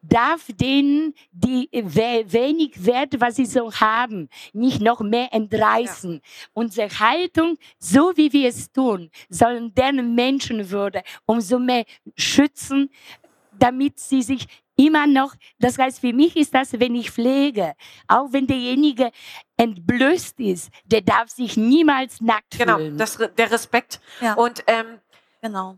[0.08, 6.22] darf denen, die we wenig Wert, was sie so haben, nicht noch mehr entreißen.
[6.54, 11.86] Unsere Haltung, so wie wir es tun, sollen deren Menschenwürde umso mehr
[12.18, 12.90] schützen,
[13.58, 14.48] damit sie sich
[14.78, 17.74] immer noch, das heißt, für mich ist das, wenn ich pflege,
[18.08, 19.12] auch wenn derjenige
[19.58, 22.98] entblößt ist, der darf sich niemals nackt Genau, fühlen.
[22.98, 24.02] das, der Respekt.
[24.22, 24.34] Ja.
[24.34, 25.00] Und ähm,
[25.42, 25.78] Genau.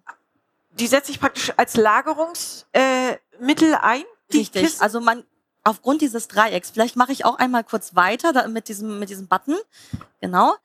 [0.72, 4.04] die setze ich praktisch als Lagerungsmittel äh, ein.
[4.32, 4.64] Die Richtig.
[4.64, 4.82] Kissen.
[4.82, 5.24] Also man
[5.64, 9.28] aufgrund dieses Dreiecks, vielleicht mache ich auch einmal kurz weiter da, mit diesem mit diesem
[9.28, 9.56] Button.
[10.22, 10.56] Genau.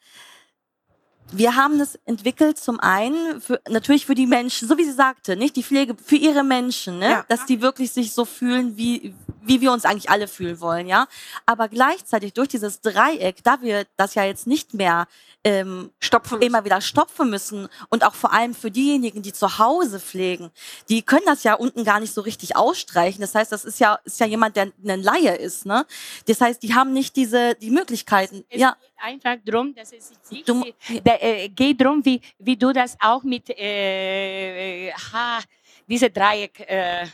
[1.32, 5.36] Wir haben es entwickelt zum einen für, natürlich für die Menschen, so wie sie sagte,
[5.36, 7.10] nicht die Pflege für ihre Menschen, ne?
[7.10, 7.24] Ja.
[7.28, 9.14] dass die wirklich sich so fühlen, wie
[9.44, 11.08] wie wir uns eigentlich alle fühlen wollen, ja.
[11.46, 15.08] Aber gleichzeitig durch dieses Dreieck, da wir das ja jetzt nicht mehr
[15.42, 16.40] ähm, Stopfen.
[16.40, 20.52] immer wieder stopfen müssen und auch vor allem für diejenigen, die zu Hause pflegen,
[20.88, 23.20] die können das ja unten gar nicht so richtig ausstreichen.
[23.20, 25.86] Das heißt, das ist ja ist ja jemand, der ein Laie ist, ne?
[26.28, 28.44] Das heißt, die haben nicht diese die Möglichkeiten.
[28.48, 30.64] Es ja, geht einfach darum, dass es sich Du-
[31.02, 35.38] da, äh, geht darum, wie, wie du das auch mit äh, äh, ha,
[35.86, 37.06] diese Dreieck, äh,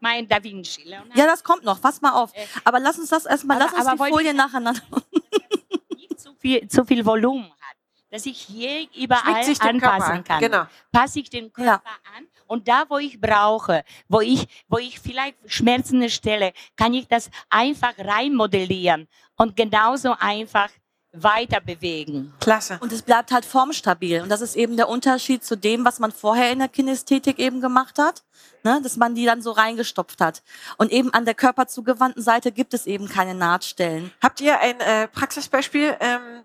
[0.00, 0.82] mein Da Vinci.
[0.84, 1.80] Leonardo, ja, das kommt noch.
[1.80, 2.34] Pass mal auf.
[2.34, 4.80] Äh, Aber lass uns das erstmal, aber- lass uns aber die Folien ich- nacheinander.
[5.96, 7.76] nicht zu viel, zu viel Volumen hat,
[8.10, 10.24] dass ich hier überall anpassen an.
[10.24, 10.40] kann.
[10.40, 10.64] Genau.
[10.92, 12.16] Passe ich den Körper Ja.
[12.16, 17.08] an und da, wo ich brauche, wo ich, wo ich vielleicht schmerzende Stelle, kann ich
[17.08, 20.68] das einfach reinmodellieren und genauso einfach
[21.14, 22.32] weiter bewegen.
[22.40, 22.78] Klasse.
[22.80, 24.20] Und es bleibt halt formstabil.
[24.22, 27.60] Und das ist eben der Unterschied zu dem, was man vorher in der Kinästhetik eben
[27.60, 28.24] gemacht hat,
[28.64, 28.80] ne?
[28.82, 30.42] dass man die dann so reingestopft hat.
[30.76, 34.12] Und eben an der körperzugewandten Seite gibt es eben keine Nahtstellen.
[34.22, 36.42] Habt ihr ein äh, Praxisbeispiel, ähm,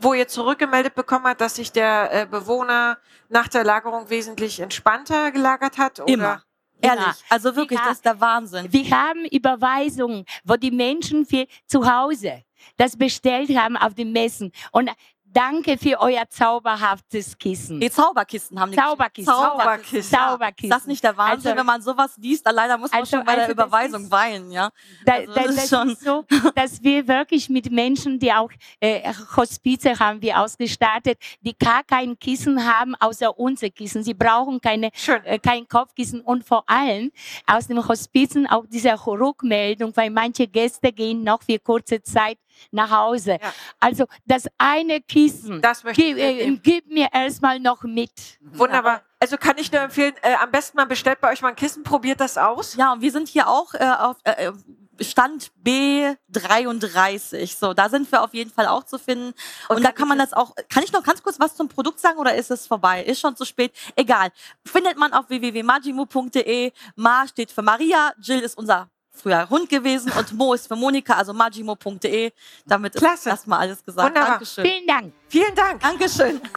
[0.00, 2.98] wo ihr zurückgemeldet bekommen habt, dass sich der äh, Bewohner
[3.28, 6.00] nach der Lagerung wesentlich entspannter gelagert hat?
[6.00, 6.12] Oder?
[6.12, 6.42] Immer.
[6.80, 7.24] Ehrlich.
[7.30, 7.86] Also wirklich, Ja.
[7.86, 8.70] das ist der Wahnsinn.
[8.70, 12.42] Wir haben Überweisungen, wo die Menschen für zu Hause
[12.76, 14.52] das bestellt haben auf den Messen.
[14.72, 14.90] Und
[15.26, 17.80] danke für euer zauberhaftes Kissen.
[17.80, 19.32] Die Zauberkisten haben die Zauberkissen.
[19.34, 19.98] Zauberkissen.
[19.98, 20.70] Ist Zauberkissen.
[20.70, 22.46] das nicht der Wahnsinn, Also- wenn man sowas liest?
[22.48, 24.70] Leider muss man Also- schon bei der also das Überweisung ist- weinen, ja.
[25.04, 28.32] Da, Also da, das das ist schon- ist so, dass wir wirklich mit Menschen, die
[28.32, 28.50] auch
[28.80, 34.04] äh, Hospize haben wir ausgestattet, die gar kein Kissen haben, außer unser Kissen.
[34.04, 34.90] Sie brauchen keine,
[35.24, 37.10] äh, kein Kopfkissen und vor allem
[37.46, 42.38] aus dem Hospizen auch diese Rückmeldung, weil manche Gäste gehen noch für kurze Zeit
[42.70, 43.38] nach Hause.
[43.40, 43.52] Ja.
[43.80, 48.12] Also das eine Kissen, Das möchte ich gib, äh, gib mir erstmal noch mit.
[48.40, 49.02] Wunderbar.
[49.20, 51.82] Also kann ich nur empfehlen, äh, am besten mal bestellt bei euch mal ein Kissen,
[51.82, 52.76] probiert das aus.
[52.76, 54.52] Ja, und wir sind hier auch äh, auf äh,
[55.00, 57.58] Stand B33.
[57.58, 59.34] So, da sind wir auf jeden Fall auch zu finden.
[59.68, 60.54] Und, da kann man das auch.
[60.68, 63.02] Kann ich noch ganz kurz was zum Produkt sagen oder ist es vorbei?
[63.02, 63.72] Ist schon zu spät?
[63.96, 64.30] Egal.
[64.64, 66.72] Findet man auf www.majimo.de.
[66.96, 71.14] Ma steht für Maria, Jill ist unser früher Hund gewesen und Mo ist für Monika,
[71.14, 72.32] also majimo.de.
[72.66, 73.14] Damit Klasse.
[73.14, 74.08] ist erstmal alles gesagt.
[74.08, 74.30] Wunderbar.
[74.32, 74.66] Dankeschön.
[74.66, 75.12] Vielen Dank.
[75.28, 75.80] Vielen Dank.
[75.80, 76.40] Dankeschön.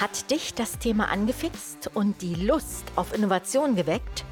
[0.00, 4.24] Hat dich das Thema angefixt und die Lust auf Innovation geweckt?